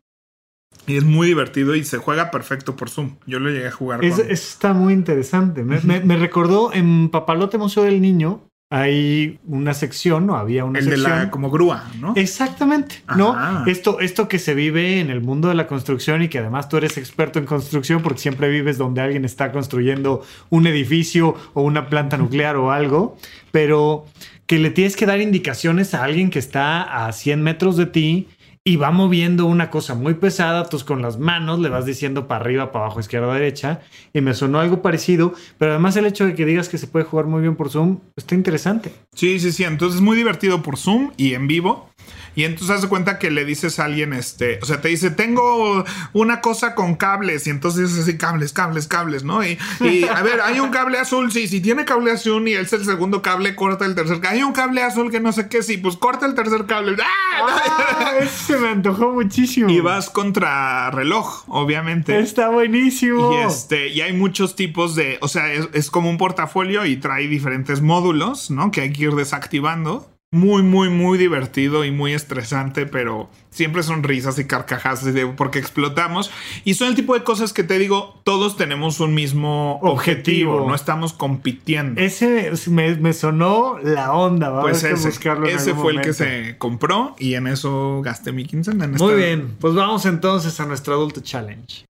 [0.86, 3.16] Y es muy divertido y se juega perfecto por Zoom.
[3.26, 4.04] Yo lo llegué a jugar.
[4.04, 4.30] Es, con...
[4.30, 5.64] Está muy interesante.
[5.64, 10.36] Me, me, me recordó en Papalote Museo del Niño, hay una sección, ¿no?
[10.36, 11.10] Había una el sección.
[11.12, 12.14] de la como grúa, ¿no?
[12.16, 13.16] Exactamente, Ajá.
[13.16, 13.66] ¿no?
[13.66, 16.76] Esto, esto que se vive en el mundo de la construcción y que además tú
[16.76, 21.88] eres experto en construcción porque siempre vives donde alguien está construyendo un edificio o una
[21.88, 23.16] planta nuclear o algo,
[23.52, 24.04] pero
[24.46, 28.28] que le tienes que dar indicaciones a alguien que está a 100 metros de ti
[28.66, 32.40] y va moviendo una cosa muy pesada, tú con las manos le vas diciendo para
[32.40, 33.80] arriba, para abajo, izquierda, derecha,
[34.12, 37.04] y me sonó algo parecido, pero además el hecho de que digas que se puede
[37.04, 38.90] jugar muy bien por Zoom está interesante.
[39.14, 41.90] Sí, sí, sí, entonces es muy divertido por Zoom y en vivo.
[42.36, 45.84] Y entonces hace cuenta que le dices a alguien, este, o sea, te dice, tengo
[46.12, 47.46] una cosa con cables.
[47.46, 49.42] Y entonces dices así, cables, cables, cables, ¿no?
[49.42, 52.70] Y, y a ver, hay un cable azul, sí, si tiene cable azul y es
[52.74, 54.36] el segundo cable, corta el tercer cable.
[54.36, 56.96] Hay un cable azul que no sé qué, sí, pues corta el tercer cable.
[57.02, 58.26] ¡Ah!
[58.26, 59.70] se me antojó muchísimo.
[59.70, 62.18] Y vas contra reloj, obviamente.
[62.18, 63.32] Está buenísimo.
[63.32, 66.98] Y este, y hay muchos tipos de, o sea, es, es como un portafolio y
[66.98, 68.70] trae diferentes módulos, ¿no?
[68.70, 74.02] Que hay que ir desactivando muy, muy, muy divertido y muy estresante, pero siempre son
[74.02, 75.04] risas y carcajadas
[75.36, 76.30] porque explotamos.
[76.64, 80.74] Y son el tipo de cosas que te digo, todos tenemos un mismo objetivo, no
[80.74, 82.00] estamos compitiendo.
[82.00, 87.46] Ese me, sonó la onda, pues ese, ese fue el que se compró y en
[87.46, 88.86] eso gasté mi quincena.
[88.86, 91.84] muy bien, pues vamos entonces a nuestro adulto challenge.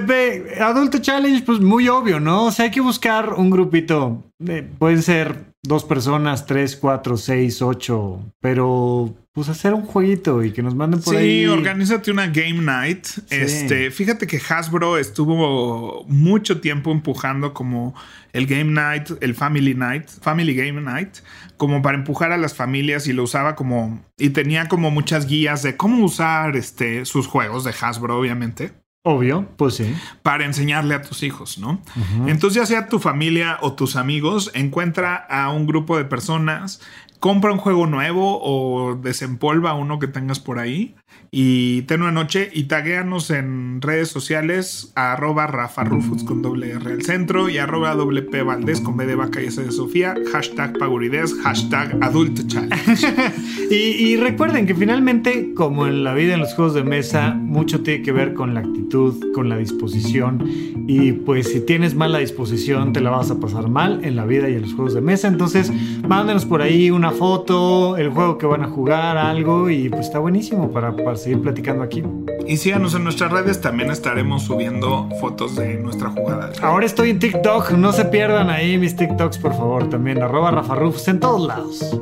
[0.00, 2.46] Pepe, Adulto Challenge, pues muy obvio, ¿no?
[2.46, 4.24] O sea, hay que buscar un grupito.
[4.44, 10.52] Eh, pueden ser dos personas, tres, cuatro, seis, ocho, pero pues hacer un jueguito y
[10.52, 11.42] que nos manden por ahí.
[11.42, 13.06] Sí, organízate una game night.
[13.30, 17.94] Este, fíjate que Hasbro estuvo mucho tiempo empujando como
[18.32, 21.18] el game night, el family night, family game night,
[21.56, 25.62] como para empujar a las familias y lo usaba como y tenía como muchas guías
[25.62, 28.72] de cómo usar este sus juegos de Hasbro, obviamente.
[29.06, 29.94] Obvio, pues sí.
[30.22, 31.82] Para enseñarle a tus hijos, ¿no?
[32.26, 36.80] Entonces, ya sea tu familia o tus amigos, encuentra a un grupo de personas,
[37.20, 40.94] compra un juego nuevo o desempolva uno que tengas por ahí
[41.36, 46.70] y ten una noche y taguéanos en redes sociales a arroba Rafa Rufus con doble
[46.70, 49.72] R al centro y arroba doble P Valdés con B de vaca y S de
[49.72, 52.42] Sofía, hashtag Pagurideas, hashtag Adulto
[53.70, 57.82] y, y recuerden que finalmente, como en la vida en los juegos de mesa, mucho
[57.82, 60.44] tiene que ver con la actitud, con la disposición
[60.86, 64.48] y pues si tienes mala disposición te la vas a pasar mal en la vida
[64.48, 65.28] y en los juegos de mesa.
[65.28, 65.72] Entonces,
[66.06, 70.18] mándenos por ahí una foto, el juego que van a jugar, algo y pues está
[70.18, 72.02] buenísimo para, para seguir platicando aquí.
[72.46, 76.50] Y síganos en nuestras redes, también estaremos subiendo fotos de nuestra jugada.
[76.62, 80.74] Ahora estoy en TikTok, no se pierdan ahí mis TikToks, por favor, también arroba Rafa
[80.74, 82.00] Rufus en todos lados.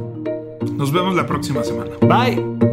[0.72, 1.90] Nos vemos la próxima semana.
[2.00, 2.71] Bye.